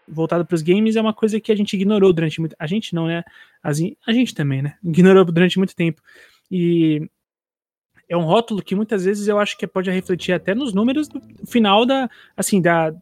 [0.06, 2.54] voltado para os games é uma coisa que a gente ignorou durante muito.
[2.56, 3.24] A gente não, né?
[3.62, 3.72] a
[4.12, 4.74] gente também, né?
[4.82, 6.00] Ignorou durante muito tempo.
[6.50, 7.08] E
[8.10, 11.22] é um rótulo que muitas vezes eu acho que pode refletir até nos números do
[11.46, 12.92] final da, assim, da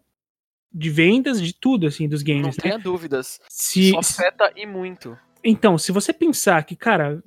[0.70, 2.42] de vendas de tudo assim dos games.
[2.42, 2.56] Não né?
[2.60, 3.40] tenha dúvidas.
[3.48, 5.16] Se, Só afeta e muito.
[5.42, 7.22] Então, se você pensar que, cara,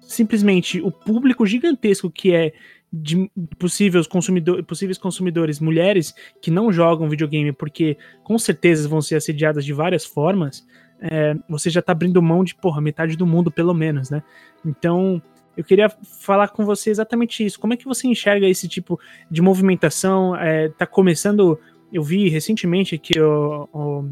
[0.00, 2.54] simplesmente o público gigantesco que é
[2.90, 9.16] de possíveis, consumidor, possíveis consumidores, mulheres que não jogam videogame porque com certeza vão ser
[9.16, 10.66] assediadas de várias formas,
[11.02, 14.22] é, você já tá abrindo mão de, porra, metade do mundo, pelo menos, né?
[14.64, 15.20] Então,
[15.56, 15.88] eu queria
[16.20, 17.58] falar com você exatamente isso.
[17.58, 19.00] Como é que você enxerga esse tipo
[19.30, 20.36] de movimentação?
[20.36, 21.58] É, tá começando.
[21.92, 24.10] Eu vi recentemente que, o, o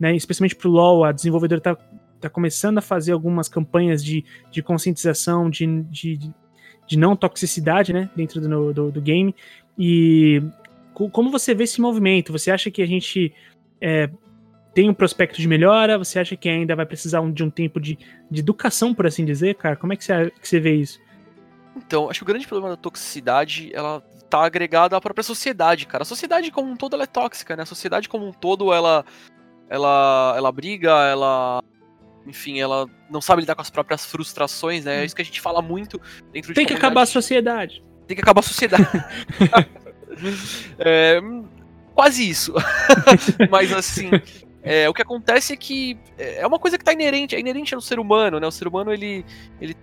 [0.00, 1.76] né, especialmente pro LoL, a desenvolvedora tá
[2.18, 6.18] está começando a fazer algumas campanhas de, de conscientização, de, de,
[6.86, 9.34] de não toxicidade, né, dentro do, do, do, game.
[9.78, 10.42] E
[10.94, 12.32] como você vê esse movimento?
[12.32, 13.32] Você acha que a gente
[13.80, 14.10] é,
[14.78, 15.98] tem um prospecto de melhora?
[15.98, 17.98] Você acha que ainda vai precisar de um tempo de,
[18.30, 19.74] de educação, por assim dizer, cara?
[19.74, 21.00] Como é que você, que você vê isso?
[21.76, 24.00] Então, acho que o grande problema da toxicidade, ela
[24.30, 26.02] tá agregada à própria sociedade, cara.
[26.02, 27.64] A sociedade como um todo, ela é tóxica, né?
[27.64, 29.04] A sociedade como um todo, ela
[29.68, 31.60] ela ela briga, ela
[32.24, 35.02] enfim, ela não sabe lidar com as próprias frustrações, né?
[35.02, 36.00] É isso que a gente fala muito
[36.32, 37.82] dentro Tem de que acabar a sociedade.
[38.06, 38.86] Tem que acabar a sociedade.
[40.78, 41.20] é,
[41.96, 42.54] quase isso.
[43.50, 44.10] Mas assim,
[44.62, 47.80] é, o que acontece é que é uma coisa que está inerente, é inerente ao
[47.80, 48.46] ser humano, né?
[48.46, 49.24] O ser humano, ele,
[49.60, 49.76] ele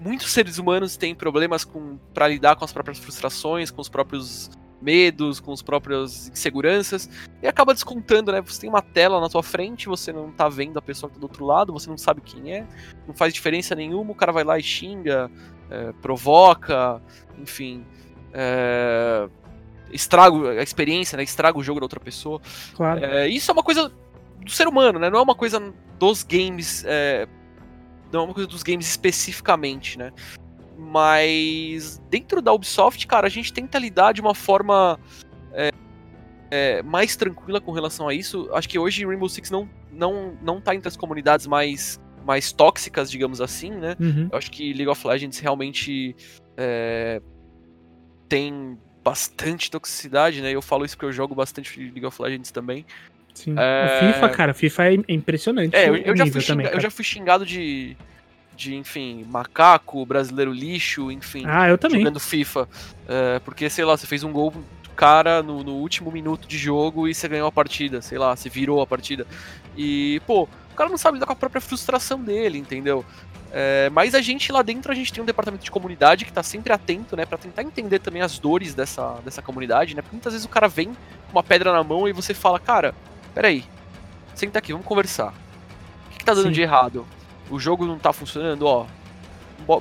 [0.00, 4.50] muitos seres humanos têm problemas com para lidar com as próprias frustrações, com os próprios
[4.80, 7.10] medos, com as próprias inseguranças,
[7.42, 8.40] e acaba descontando, né?
[8.40, 11.20] Você tem uma tela na sua frente, você não tá vendo a pessoa que tá
[11.20, 12.66] do outro lado, você não sabe quem é,
[13.06, 15.30] não faz diferença nenhuma, o cara vai lá e xinga,
[15.68, 17.02] é, provoca,
[17.38, 17.84] enfim.
[18.32, 19.28] É,
[19.92, 21.24] estraga a experiência, né?
[21.24, 22.40] Estraga o jogo da outra pessoa.
[22.74, 23.04] Claro.
[23.04, 23.92] É, isso é uma coisa
[24.44, 25.10] do ser humano, né?
[25.10, 26.84] Não é uma coisa dos games.
[26.86, 27.26] É,
[28.12, 30.12] não é uma coisa dos games especificamente, né?
[30.76, 34.98] Mas dentro da Ubisoft, cara, a gente tenta lidar de uma forma
[35.52, 35.70] é,
[36.50, 38.48] é, mais tranquila com relação a isso.
[38.52, 43.10] Acho que hoje Rainbow Six não, não, não tá entre as comunidades mais, mais tóxicas,
[43.10, 43.94] digamos assim, né?
[44.00, 44.28] Uhum.
[44.32, 46.16] Eu acho que League of Legends realmente
[46.56, 47.20] é,
[48.28, 50.50] tem bastante toxicidade, né?
[50.50, 52.84] Eu falo isso porque eu jogo bastante League of Legends também.
[53.40, 53.54] Sim.
[53.56, 53.84] É...
[53.84, 55.74] O FIFA, cara, FIFA é impressionante.
[55.74, 56.46] É, eu, eu já fui xinga...
[56.46, 57.96] também, eu já fui xingado de
[58.60, 61.44] de, enfim, macaco, brasileiro lixo, enfim.
[61.46, 62.00] Ah, eu também.
[62.00, 62.68] Jogando FIFA.
[63.08, 64.52] É, porque, sei lá, você fez um gol
[64.94, 68.50] cara no, no, último minuto de jogo e você ganhou a partida, sei lá, você
[68.50, 69.26] virou a partida.
[69.74, 73.02] E, pô, o cara não sabe lidar com a própria frustração dele, entendeu?
[73.50, 76.42] É, mas a gente lá dentro, a gente tem um departamento de comunidade que tá
[76.42, 80.02] sempre atento, né, para tentar entender também as dores dessa, dessa comunidade, né?
[80.02, 82.94] Porque muitas vezes o cara vem com uma pedra na mão e você fala, cara,
[83.34, 83.64] peraí,
[84.34, 85.32] senta aqui, vamos conversar.
[86.06, 86.52] O que, que tá dando Sim.
[86.52, 87.06] de errado?
[87.50, 88.86] o jogo não tá funcionando, ó,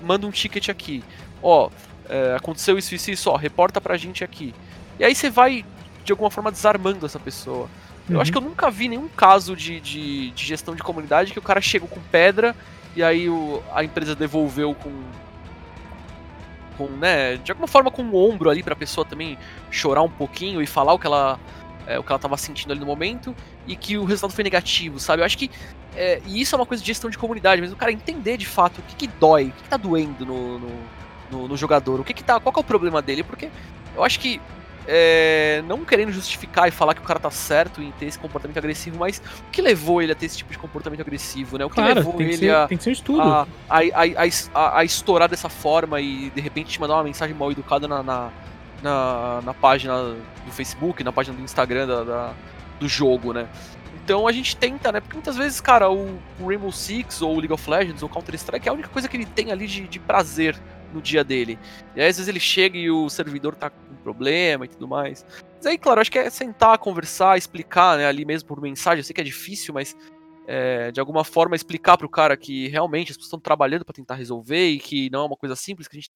[0.02, 1.04] manda um ticket aqui,
[1.42, 1.70] ó,
[2.10, 4.54] é, aconteceu isso, isso, isso, ó, reporta pra gente aqui.
[5.00, 5.64] E aí você vai,
[6.04, 7.70] de alguma forma, desarmando essa pessoa.
[8.10, 8.16] Uhum.
[8.16, 11.40] Eu acho que eu nunca vi nenhum caso de, de, de, gestão de comunidade que
[11.40, 12.56] o cara chegou com pedra
[12.96, 14.92] e aí o, a empresa devolveu com.
[16.76, 19.38] com, né, de alguma forma com o um ombro ali pra pessoa também
[19.70, 21.40] chorar um pouquinho e falar o que ela
[21.90, 23.36] é, o que ela tava sentindo ali no momento
[23.68, 25.24] e que o resultado foi negativo, sabe?
[25.24, 25.50] Eu acho que
[25.96, 28.46] é, e isso é uma coisa de gestão de comunidade, mas o cara entender de
[28.46, 30.70] fato o que, que dói, o que, que tá doendo no, no,
[31.32, 32.40] no, no jogador, o que, que tá.
[32.40, 33.50] Qual que é o problema dele, porque
[33.96, 34.40] eu acho que.
[34.92, 38.58] É, não querendo justificar e falar que o cara tá certo em ter esse comportamento
[38.58, 41.66] agressivo, mas o que levou ele a ter esse tipo de comportamento agressivo, né?
[41.66, 43.22] O que claro, levou ele ser, a, tem que ser um estudo.
[43.22, 43.80] A, a,
[44.56, 48.02] a, a, estourar dessa forma e de repente te mandar uma mensagem mal educada na,
[48.02, 48.32] na,
[48.82, 50.16] na, na página
[50.46, 52.34] do Facebook, na página do Instagram da, da
[52.80, 53.48] do jogo, né?
[54.04, 55.02] Então a gente tenta, né?
[55.02, 58.72] Porque muitas vezes, cara, o, Rainbow Six ou o League of Legends ou Counter-Strike é
[58.72, 60.60] a única coisa que ele tem ali de, de prazer
[60.94, 61.60] no dia dele.
[61.96, 65.26] E aí, às vezes ele chega e o servidor tá com problema e tudo mais.
[65.58, 69.00] Mas aí, claro, acho que é sentar, conversar, explicar, né, ali mesmo por mensagem.
[69.00, 69.96] Eu sei que é difícil, mas
[70.48, 74.16] é, de alguma forma explicar pro cara que realmente as pessoas estão trabalhando para tentar
[74.16, 76.10] resolver e que não é uma coisa simples, que a gente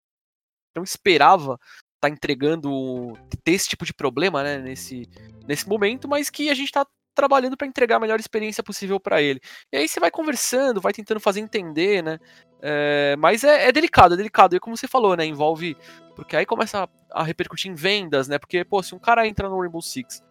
[0.76, 1.60] não esperava
[2.04, 5.08] tá entregando ter esse tipo de problema, né, nesse,
[5.48, 6.86] nesse momento, mas que a gente está
[7.16, 9.40] trabalhando para entregar a melhor experiência possível para ele.
[9.72, 12.20] E aí você vai conversando, vai tentando fazer entender, né?
[12.62, 14.56] É, mas é, é, delicado, é delicado.
[14.56, 15.26] E como você falou, né?
[15.26, 15.78] Envolve.
[16.16, 18.38] Porque aí começa a, a, repercutir em vendas, né?
[18.38, 20.24] Porque, pô, se um cara entra no Rainbow Six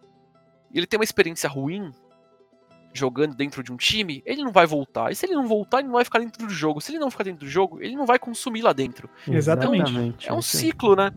[0.71, 1.91] e ele tem uma experiência ruim
[2.93, 5.11] jogando dentro de um time, ele não vai voltar.
[5.11, 6.79] E se ele não voltar, ele não vai ficar dentro do jogo.
[6.79, 9.09] Se ele não ficar dentro do jogo, ele não vai consumir lá dentro.
[9.27, 9.91] Exatamente.
[9.91, 11.11] Então, é um ciclo, né?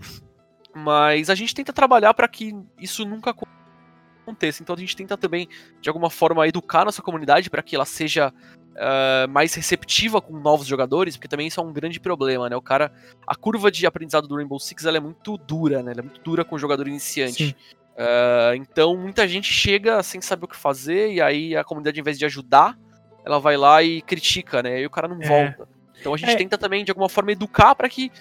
[0.79, 3.35] Mas a gente tenta trabalhar para que isso nunca
[4.27, 4.63] aconteça.
[4.63, 5.49] Então a gente tenta também,
[5.81, 10.67] de alguma forma, educar nossa comunidade para que ela seja uh, mais receptiva com novos
[10.67, 12.57] jogadores, porque também isso é um grande problema, né?
[12.57, 12.93] O cara.
[13.27, 15.93] A curva de aprendizado do Rainbow Six ela é muito dura, né?
[15.93, 17.57] Ela é muito dura com o jogador iniciante.
[17.95, 22.03] Uh, então muita gente chega sem saber o que fazer, e aí a comunidade, em
[22.03, 22.79] vez de ajudar,
[23.25, 24.83] ela vai lá e critica, né?
[24.83, 25.27] E o cara não é.
[25.27, 25.67] volta.
[25.99, 26.37] Então a gente é.
[26.37, 28.13] tenta também, de alguma forma, educar para que,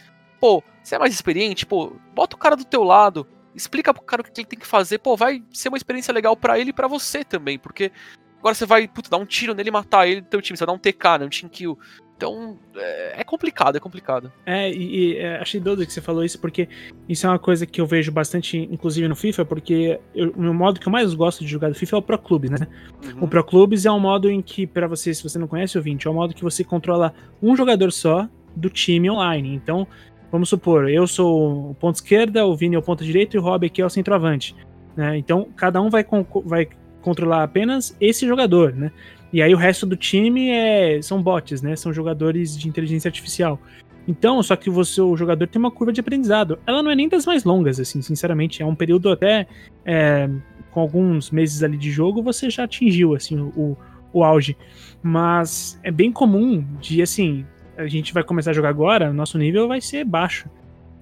[0.45, 3.25] pô, você é mais experiente, pô, bota o cara do teu lado,
[3.55, 6.37] explica pro cara o que ele tem que fazer, pô, vai ser uma experiência legal
[6.37, 7.91] para ele e para você também, porque
[8.37, 10.63] agora você vai, puta, dar um tiro nele e matar ele do teu time, você
[10.63, 11.79] vai dar um TK, né, um team kill.
[12.15, 14.31] Então, é, é complicado, é complicado.
[14.45, 16.69] É, e, e é, achei doido que você falou isso, porque
[17.09, 20.79] isso é uma coisa que eu vejo bastante, inclusive no FIFA, porque eu, o modo
[20.79, 22.67] que eu mais gosto de jogar do FIFA é o Pro Clubes, né?
[23.03, 23.23] Uhum.
[23.23, 25.81] O Pro Clubes é um modo em que, para você, se você não conhece o
[25.81, 29.53] 20, é um modo que você controla um jogador só do time online.
[29.53, 29.85] Então,
[30.31, 33.41] Vamos supor, eu sou o ponto esquerda, o Vini é o ponto direito e o
[33.41, 34.55] Rob aqui é o centroavante.
[34.95, 35.17] Né?
[35.17, 36.05] Então, cada um vai,
[36.45, 36.67] vai
[37.01, 38.91] controlar apenas esse jogador, né?
[39.31, 41.75] E aí o resto do time é, são bots, né?
[41.75, 43.59] São jogadores de inteligência artificial.
[44.07, 46.59] Então, só que você, o jogador tem uma curva de aprendizado.
[46.65, 48.61] Ela não é nem das mais longas, assim, sinceramente.
[48.61, 49.47] É um período até
[49.83, 50.29] é,
[50.71, 53.75] com alguns meses ali de jogo, você já atingiu, assim, o,
[54.13, 54.55] o auge.
[55.01, 57.45] Mas é bem comum de, assim,
[57.77, 60.49] a gente vai começar a jogar agora, nosso nível vai ser baixo.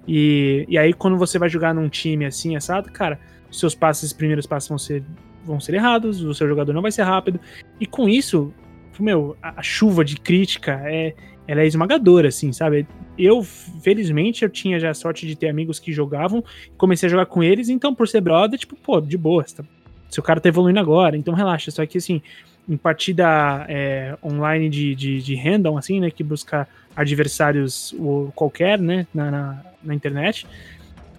[0.06, 3.18] E, e aí, quando você vai jogar num time assim, assado, cara,
[3.50, 5.02] seus passes, os primeiros passos vão ser,
[5.44, 7.40] vão ser errados, o seu jogador não vai ser rápido.
[7.80, 8.52] E com isso,
[8.98, 11.14] meu, a, a chuva de crítica é,
[11.46, 12.86] ela é esmagadora, assim, sabe?
[13.16, 16.44] Eu, felizmente, eu tinha já a sorte de ter amigos que jogavam,
[16.76, 19.64] comecei a jogar com eles, então, por ser brother, tipo, pô, de boa, tá,
[20.10, 21.70] seu cara tá evoluindo agora, então relaxa.
[21.70, 22.20] Só que, assim,
[22.68, 26.10] em partida é, online de, de, de, random, assim, né?
[26.10, 27.94] Que busca adversários
[28.34, 29.06] qualquer, né?
[29.12, 30.46] Na, na, na internet.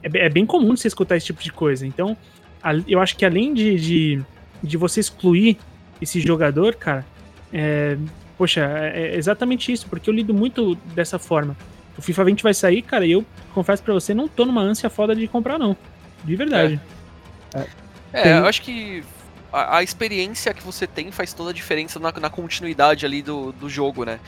[0.02, 1.86] É, é, bem comum você escutar esse tipo de coisa.
[1.86, 2.18] Então,
[2.62, 4.22] a, eu acho que além de, de,
[4.62, 5.58] de, você excluir
[6.02, 7.06] esse jogador, cara,
[7.54, 7.98] é,
[8.38, 11.56] poxa, é, é exatamente isso, porque eu lido muito dessa forma.
[11.98, 14.90] O FIFA 20 vai sair, cara, e eu confesso para você, não tô numa ânsia
[14.90, 15.78] foda de comprar, não.
[16.24, 16.80] De verdade.
[18.12, 19.04] É, é eu acho que
[19.56, 23.54] a, a, experiência que você tem faz toda a diferença na, na continuidade ali do,
[23.54, 24.20] do jogo, né?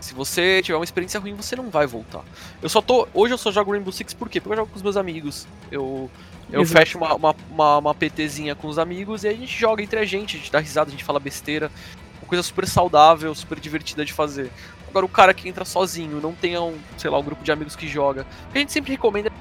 [0.00, 2.22] Se você tiver uma experiência ruim, você não vai voltar.
[2.62, 3.08] Eu só tô.
[3.12, 4.40] Hoje eu só jogo Rainbow Six por quê?
[4.40, 5.48] Porque eu jogo com os meus amigos.
[5.72, 6.08] Eu,
[6.52, 9.98] eu fecho uma, uma, uma, uma, PTzinha com os amigos e a gente joga entre
[9.98, 11.70] a gente, a gente dá risada, a gente fala besteira.
[12.22, 14.52] Uma coisa super saudável, super divertida de fazer.
[14.88, 17.74] Agora o cara que entra sozinho, não tenha um, sei lá, um grupo de amigos
[17.74, 18.24] que joga.
[18.54, 19.32] A gente sempre recomenda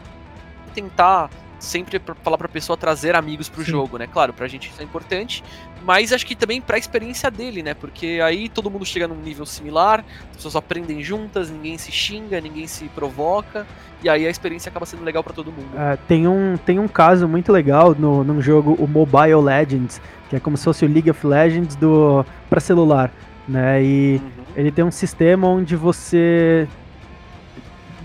[0.73, 1.29] tentar
[1.66, 3.72] sempre falar pra pessoa trazer amigos pro Sim.
[3.72, 4.07] jogo, né?
[4.07, 5.43] Claro, pra gente isso é importante,
[5.84, 7.74] mas acho que também pra experiência dele, né?
[7.74, 12.39] Porque aí todo mundo chega num nível similar, as pessoas aprendem juntas, ninguém se xinga,
[12.39, 13.66] ninguém se provoca,
[14.03, 15.70] e aí a experiência acaba sendo legal para todo mundo.
[15.78, 20.36] É, tem, um, tem um caso muito legal no, no jogo, o Mobile Legends, que
[20.36, 23.11] é como se fosse o League of Legends do para celular,
[23.47, 23.84] né?
[23.84, 24.43] E uhum.
[24.55, 26.68] ele tem um sistema onde você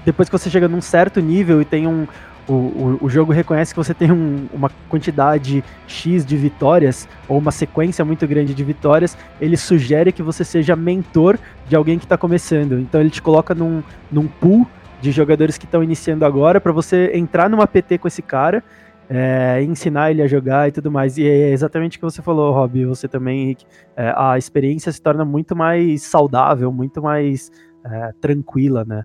[0.04, 2.06] depois que você chega num certo nível e tem um,
[2.50, 7.38] o, o, o, jogo reconhece que você tem um, uma quantidade X de vitórias, ou
[7.38, 11.38] uma sequência muito grande de vitórias, ele sugere que você seja mentor
[11.68, 12.78] de alguém que está começando.
[12.80, 14.66] Então ele te coloca num, num pool
[15.00, 18.64] de jogadores que estão iniciando agora para você entrar numa PT com esse cara,
[19.08, 21.18] é, ensinar ele a jogar e tudo mais.
[21.18, 23.64] E é exatamente o que você falou, Rob, você também, Henrique.
[23.96, 27.50] É, a experiência se torna muito mais saudável, muito mais
[27.84, 29.04] é, tranquila, né?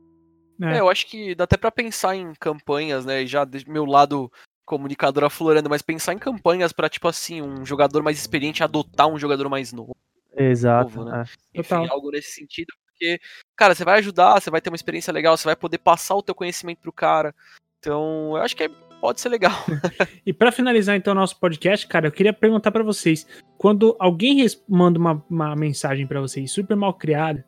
[0.61, 0.77] É.
[0.77, 0.79] é.
[0.79, 3.25] eu acho que dá até para pensar em campanhas, né?
[3.25, 4.31] Já meu lado
[4.65, 9.19] comunicador aflorando, mas pensar em campanhas para tipo assim, um jogador mais experiente adotar um
[9.19, 9.95] jogador mais novo.
[10.35, 10.97] Exato.
[10.97, 11.23] Novo, né?
[11.23, 11.59] é.
[11.59, 11.91] Enfim, Total.
[11.91, 13.19] algo nesse sentido, porque,
[13.55, 16.23] cara, você vai ajudar, você vai ter uma experiência legal, você vai poder passar o
[16.23, 17.33] teu conhecimento pro cara.
[17.79, 19.53] Então, eu acho que é, pode ser legal.
[20.25, 23.27] e para finalizar então o nosso podcast, cara, eu queria perguntar para vocês,
[23.57, 27.45] quando alguém manda uma, uma mensagem para vocês super mal criada,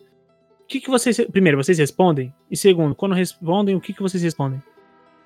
[0.67, 1.19] que, que vocês.
[1.31, 2.33] Primeiro, vocês respondem?
[2.51, 4.61] E segundo, quando respondem, o que, que vocês respondem?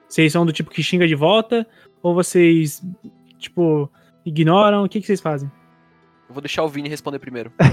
[0.07, 1.65] Vocês são do tipo que xinga de volta?
[2.03, 2.83] Ou vocês,
[3.37, 3.89] tipo,
[4.25, 4.83] ignoram?
[4.83, 5.49] O que, que vocês fazem?
[6.29, 7.51] Eu vou deixar o Vini responder primeiro.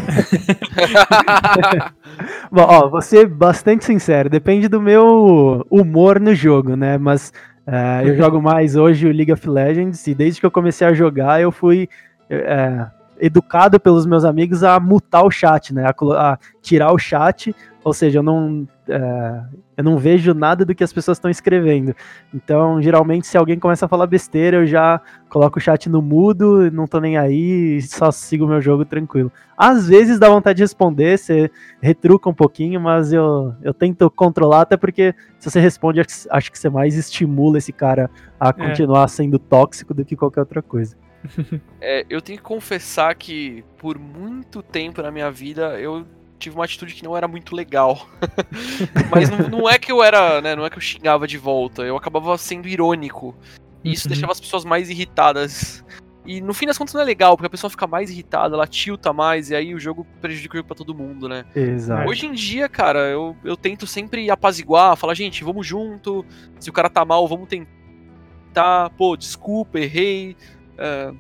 [2.50, 6.98] Bom, ó, vou ser bastante sincero, depende do meu humor no jogo, né?
[6.98, 7.32] Mas
[7.66, 10.92] uh, eu jogo mais hoje o League of Legends e desde que eu comecei a
[10.92, 11.88] jogar eu fui
[12.30, 15.84] uh, educado pelos meus amigos a mutar o chat, né?
[15.84, 20.74] A, a tirar o chat, ou seja, eu não, uh, eu não vejo nada do
[20.74, 21.94] que as pessoas estão escrevendo.
[22.34, 26.70] Então, geralmente, se alguém começa a falar besteira, eu já coloco o chat no mudo,
[26.70, 29.32] não tô nem aí, só sigo o meu jogo tranquilo.
[29.56, 31.50] Às vezes dá vontade de responder, você
[31.80, 36.58] retruca um pouquinho, mas eu, eu tento controlar, até porque se você responde, acho que
[36.58, 38.52] você mais estimula esse cara a é.
[38.52, 39.08] continuar é.
[39.08, 41.07] sendo tóxico do que qualquer outra coisa.
[41.80, 46.04] É, eu tenho que confessar que por muito tempo na minha vida eu
[46.38, 48.08] tive uma atitude que não era muito legal.
[49.10, 51.82] Mas não, não, é que eu era, né, não é que eu xingava de volta,
[51.82, 53.36] eu acabava sendo irônico.
[53.84, 54.12] E isso uhum.
[54.12, 55.84] deixava as pessoas mais irritadas.
[56.26, 58.66] E no fim das contas não é legal, porque a pessoa fica mais irritada, ela
[58.66, 61.46] tilta mais, e aí o jogo prejudica o jogo pra todo mundo, né?
[61.56, 62.06] Exato.
[62.06, 66.26] Hoje em dia, cara, eu, eu tento sempre apaziguar, falar, gente, vamos junto,
[66.60, 70.36] se o cara tá mal, vamos tentar, pô, desculpa, errei,
[70.78, 71.16] Uh,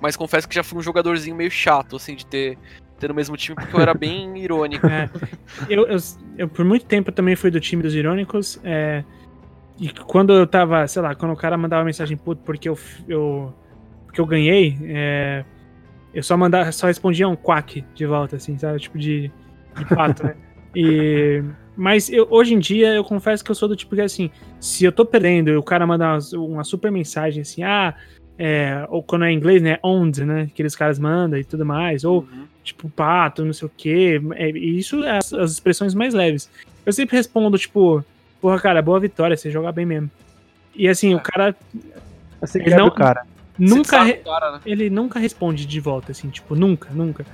[0.00, 2.58] mas confesso que já fui um jogadorzinho meio chato, assim, de ter,
[2.98, 4.86] ter no mesmo time, porque eu era bem irônico.
[4.86, 5.08] É,
[5.68, 5.98] eu, eu,
[6.36, 8.60] eu, por muito tempo, também fui do time dos irônicos.
[8.62, 9.04] É,
[9.78, 12.78] e quando eu tava, sei lá, quando o cara mandava mensagem puto porque eu,
[13.08, 13.54] eu,
[14.06, 15.44] porque eu ganhei, é,
[16.14, 18.78] eu só mandava, só respondia um quack de volta, assim, sabe?
[18.80, 19.30] Tipo de,
[19.76, 20.36] de pato, né?
[20.74, 21.42] E,
[21.76, 24.30] mas eu, hoje em dia eu confesso que eu sou do tipo que assim,
[24.60, 27.94] se eu tô perdendo e o cara manda uma, uma super mensagem assim, ah,
[28.38, 29.78] é, ou quando é em inglês, né?
[29.82, 30.50] Owned, né?
[30.54, 32.04] Que eles caras mandam e tudo mais.
[32.04, 32.46] Ou, uhum.
[32.62, 34.20] tipo, pato, não sei o quê.
[34.34, 36.50] É, isso é as, as, expressões mais leves.
[36.84, 38.04] Eu sempre respondo, tipo,
[38.40, 40.10] porra, cara, boa vitória, você joga bem mesmo.
[40.74, 41.16] E assim, é.
[41.16, 41.56] o cara.
[42.40, 43.24] Você ele não, cara.
[43.58, 44.60] Nunca, re, cara, né?
[44.66, 47.24] ele nunca responde de volta, assim, tipo, nunca, nunca.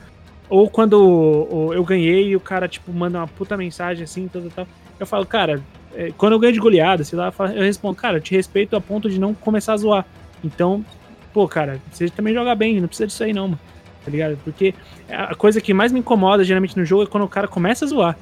[0.49, 4.69] Ou quando eu ganhei e o cara, tipo, manda uma puta mensagem assim, tal, tal,
[5.01, 5.61] Eu falo, cara,
[5.95, 8.81] é, quando eu ganho de goleada, sei lá, eu respondo, cara, eu te respeito a
[8.81, 10.07] ponto de não começar a zoar.
[10.43, 10.85] Então,
[11.33, 13.61] pô, cara, você também joga bem, não precisa disso aí não, mano.
[14.05, 14.37] Tá ligado?
[14.43, 14.75] Porque
[15.09, 17.89] a coisa que mais me incomoda geralmente no jogo é quando o cara começa a
[17.89, 18.19] zoar,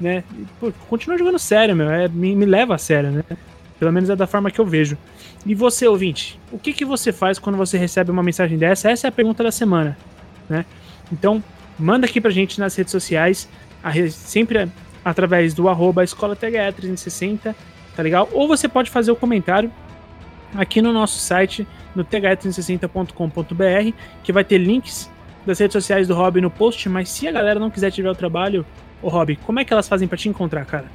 [0.00, 0.22] né?
[0.60, 1.90] pô, continua jogando sério, meu.
[1.90, 3.24] É, me, me leva a sério, né?
[3.78, 4.96] Pelo menos é da forma que eu vejo.
[5.44, 8.90] E você, ouvinte, o que, que você faz quando você recebe uma mensagem dessa?
[8.90, 9.98] Essa é a pergunta da semana,
[10.48, 10.64] né?
[11.12, 11.42] Então,
[11.76, 13.48] manda aqui pra gente nas redes sociais,
[14.10, 14.70] sempre
[15.04, 17.54] através do arroba escola 360
[17.94, 18.28] tá legal?
[18.32, 19.70] Ou você pode fazer o comentário
[20.56, 25.10] aqui no nosso site, no th360.com.br, que vai ter links
[25.46, 28.08] das redes sociais do Rob no post, mas se a galera não quiser te ver
[28.08, 28.64] o trabalho,
[29.02, 30.86] ô Rob, como é que elas fazem para te encontrar, cara?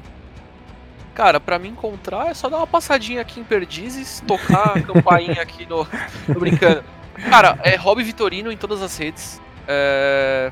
[1.14, 5.42] Cara, para me encontrar é só dar uma passadinha aqui em Perdizes, tocar a campainha
[5.42, 5.86] aqui no.
[6.26, 6.84] Tô brincando.
[7.30, 9.42] Cara, é Rob Vitorino em todas as redes.
[9.68, 10.50] É...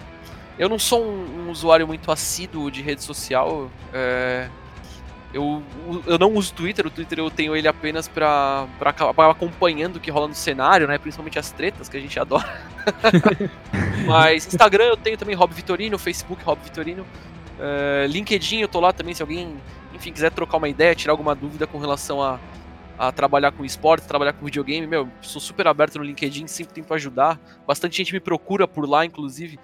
[0.60, 3.72] Eu não sou um, um, usuário muito assíduo de rede social.
[3.94, 4.50] É...
[5.34, 5.62] Eu,
[6.06, 10.00] eu não uso Twitter, o Twitter eu tenho ele apenas pra, pra acabar acompanhando o
[10.00, 10.98] que rola no cenário, né?
[10.98, 12.62] Principalmente as tretas que a gente adora.
[14.08, 17.04] Mas Instagram eu tenho também Rob Vitorino, Facebook Rob Vitorino.
[17.04, 19.56] Uh, LinkedIn eu tô lá também, se alguém,
[19.94, 22.40] enfim, quiser trocar uma ideia, tirar alguma dúvida com relação a,
[22.98, 26.94] a trabalhar com esporte, trabalhar com videogame, meu, sou super aberto no LinkedIn, sempre tento
[26.94, 27.40] ajudar.
[27.66, 29.60] Bastante gente me procura por lá, inclusive.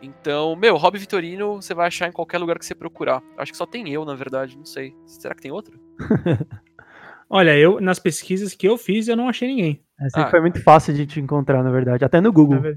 [0.00, 3.22] Então, meu, Rob Vitorino você vai achar em qualquer lugar que você procurar.
[3.36, 4.94] Acho que só tem eu, na verdade, não sei.
[5.06, 5.78] Será que tem outro?
[7.28, 9.82] Olha, eu nas pesquisas que eu fiz, eu não achei ninguém.
[10.00, 10.30] Essa ah.
[10.30, 12.76] foi muito fácil de te encontrar, na verdade, até no Google.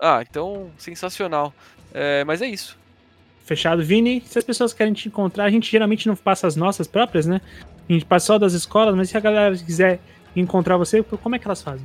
[0.00, 1.52] Ah, então, sensacional.
[1.92, 2.78] É, mas é isso.
[3.44, 4.20] Fechado, Vini.
[4.20, 7.40] Se as pessoas querem te encontrar, a gente geralmente não passa as nossas próprias, né?
[7.88, 9.98] A gente passa só das escolas, mas se a galera quiser
[10.36, 11.84] encontrar você, como é que elas fazem?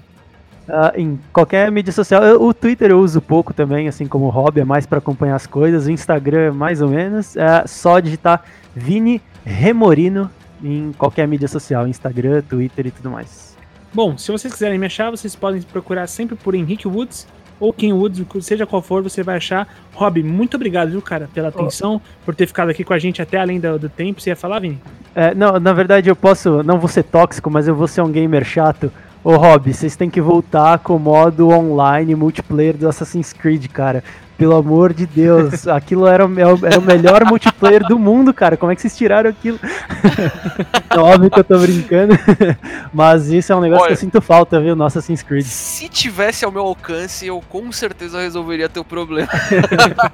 [0.68, 2.24] Uh, em qualquer mídia social.
[2.24, 5.46] Eu, o Twitter eu uso pouco também, assim como hobby, é mais para acompanhar as
[5.46, 5.86] coisas.
[5.86, 7.38] O Instagram, mais ou menos.
[7.38, 8.44] É só digitar
[8.76, 10.30] Vini Remorino
[10.64, 13.56] em qualquer mídia social, Instagram, Twitter e tudo mais.
[13.94, 17.28] Bom, se vocês quiserem me achar, vocês podem procurar sempre por Henrique Woods
[17.60, 19.68] ou Ken Woods, seja qual for, você vai achar.
[19.94, 22.26] Rob, muito obrigado, viu, cara, pela atenção, oh.
[22.26, 24.20] por ter ficado aqui com a gente até além do, do tempo.
[24.20, 24.82] Você ia falar, Vini?
[25.14, 28.12] É, não, na verdade eu posso, não vou ser tóxico, mas eu vou ser um
[28.12, 28.92] gamer chato.
[29.26, 34.04] Ô Rob, vocês têm que voltar com o modo online multiplayer do Assassin's Creed, cara.
[34.38, 38.58] Pelo amor de Deus, aquilo era o, era o melhor multiplayer do mundo, cara.
[38.58, 39.60] Como é que vocês tiraram aquilo?
[40.98, 42.14] óbvio que eu tô brincando.
[42.94, 44.76] Mas isso é um negócio Olha, que eu sinto falta, viu?
[44.76, 45.46] No Assassin's Creed.
[45.46, 49.30] Se tivesse ao meu alcance, eu com certeza resolveria teu problema.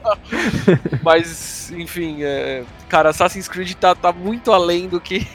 [1.04, 5.28] Mas, enfim, é, cara, Assassin's Creed tá, tá muito além do que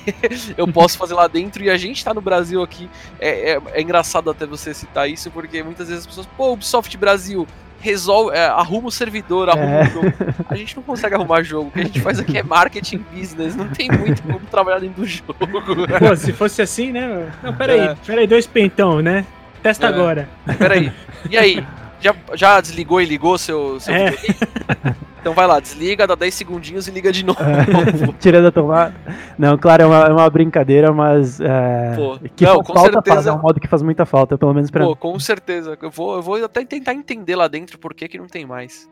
[0.57, 1.63] eu posso fazer lá dentro.
[1.63, 2.89] E a gente tá no Brasil aqui.
[3.19, 6.97] É, é, é engraçado até você citar isso, porque muitas vezes as pessoas, pô, Ubisoft
[6.97, 7.47] Brasil
[7.87, 9.83] resolve, é, arruma o servidor, arruma É.
[9.85, 10.13] o jogo.
[10.49, 11.69] A gente não consegue arrumar jogo.
[11.69, 13.55] O que a gente faz aqui é marketing business.
[13.57, 15.35] Não tem muito como trabalhar dentro do jogo.
[15.99, 17.31] Pô, se fosse assim, né?
[17.43, 17.97] Não, peraí, É.
[18.05, 19.25] peraí, dois pentão, né?
[19.63, 19.89] Testa É.
[19.89, 20.29] agora.
[20.59, 20.93] Peraí.
[21.31, 21.65] E aí?
[22.01, 24.11] Já, já desligou e ligou seu, seu É.
[24.11, 24.37] videogame?
[25.27, 27.41] Então vai lá, desliga, dá 10 segundinhos e liga de novo.
[28.21, 28.95] Tira da tomada.
[29.37, 33.15] Não, claro, é uma, é uma brincadeira, mas é, Pô, que não, com falta, certeza-
[33.17, 34.97] faz, é um modo que faz muita falta, pelo menos pra Pô, mim.
[34.97, 35.77] com certeza.
[35.83, 38.89] Eu vou, eu vou até tentar entender lá dentro por que, que não tem mais.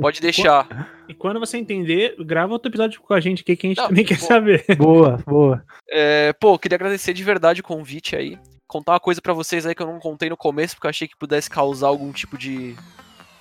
[0.00, 0.88] Pode deixar.
[1.08, 3.88] E quando você entender, grava outro episódio com a gente aqui que a gente Não,
[3.88, 4.26] também quer pô.
[4.26, 4.64] saber.
[4.78, 5.64] Boa, boa.
[5.90, 8.38] É, pô, queria agradecer de verdade o convite aí.
[8.74, 11.06] Contar uma coisa pra vocês aí que eu não contei no começo, porque eu achei
[11.06, 12.74] que pudesse causar algum tipo de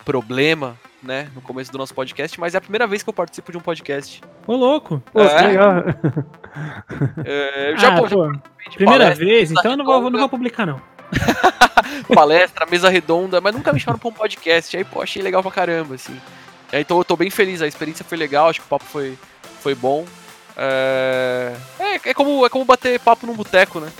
[0.05, 3.51] problema, né, no começo do nosso podcast, mas é a primeira vez que eu participo
[3.51, 4.21] de um podcast.
[4.45, 5.01] Ô, louco.
[5.11, 5.35] Pô, É?
[5.35, 5.73] que legal.
[7.25, 8.39] É, eu já, Ah, pô, já
[8.75, 10.79] primeira palestra, vez, então eu não vou, não vou publicar, não.
[12.13, 14.77] palestra, mesa redonda, mas nunca me chamaram pra um podcast.
[14.77, 16.15] Aí, pô, achei legal pra caramba, assim.
[16.71, 19.17] Aí, então eu tô bem feliz, a experiência foi legal, acho que o papo foi,
[19.61, 20.05] foi bom.
[20.55, 23.91] É, é, é como, é como bater papo num boteco, né?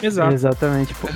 [0.00, 0.32] Exato.
[0.34, 0.94] Exatamente.
[0.94, 1.08] Pô.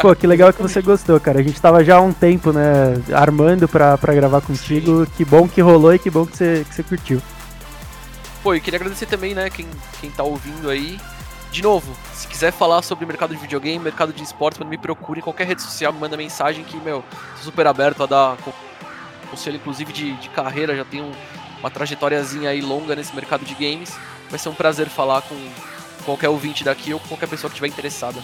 [0.00, 1.40] Pô, que legal que você gostou, cara.
[1.40, 5.06] A gente tava já há um tempo, né, armando pra, pra gravar contigo.
[5.16, 7.22] Que bom que rolou e que bom que você, que você curtiu.
[8.42, 9.66] Pô, e queria agradecer também, né, quem,
[10.00, 10.98] quem tá ouvindo aí.
[11.50, 15.22] De novo, se quiser falar sobre mercado de videogame, mercado de esportes, me procure em
[15.22, 17.04] qualquer rede social, me manda mensagem que, meu,
[17.36, 18.52] sou super aberto a dar co-
[19.30, 21.12] conselho, inclusive de, de carreira, já tenho
[21.60, 23.96] uma trajetóriazinha aí longa nesse mercado de games.
[24.28, 25.36] Vai ser um prazer falar com
[26.04, 28.22] qualquer ouvinte daqui ou qualquer pessoa que estiver interessada.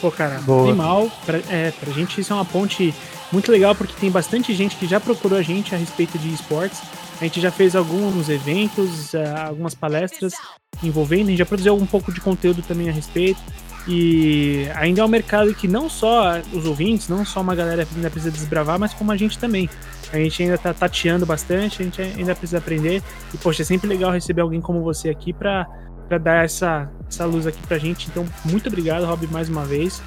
[0.00, 0.68] Pô, cara, Boa.
[0.68, 1.10] animal.
[1.24, 2.94] Pra, é, pra gente isso é uma ponte
[3.32, 6.80] muito legal, porque tem bastante gente que já procurou a gente a respeito de esportes.
[7.20, 10.34] A gente já fez alguns eventos, eh, algumas palestras
[10.82, 13.40] envolvendo, a gente já produziu um pouco de conteúdo também a respeito.
[13.88, 18.10] E ainda é um mercado que não só os ouvintes, não só uma galera ainda
[18.10, 19.70] precisa desbravar, mas como a gente também.
[20.12, 23.02] A gente ainda tá tateando bastante, a gente ainda precisa aprender.
[23.32, 25.66] E, poxa, é sempre legal receber alguém como você aqui pra,
[26.08, 28.08] pra dar essa, essa luz aqui pra gente.
[28.08, 30.02] Então, muito obrigado, Rob, mais uma vez.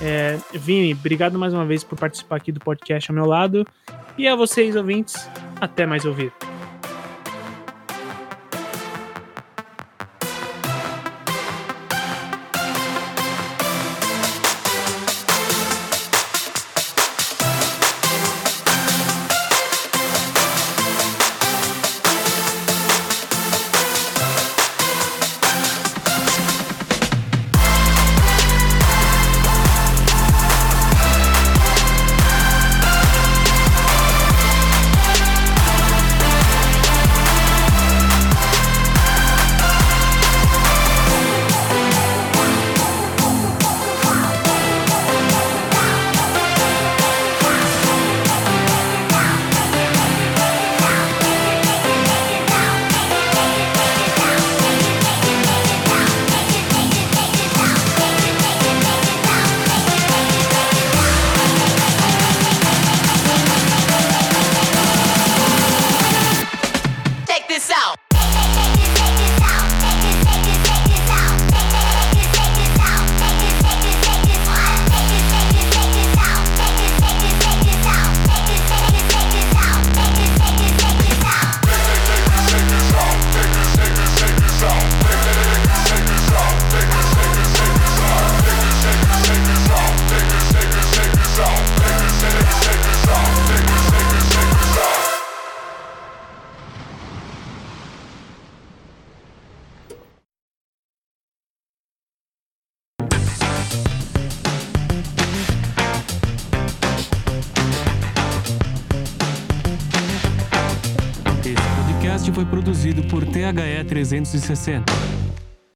[0.00, 3.66] É, Vini, obrigado mais uma vez por participar aqui do podcast ao meu lado.
[4.18, 5.28] E a vocês, ouvintes,
[5.60, 6.32] até mais ouvir.
[114.34, 114.83] 1960.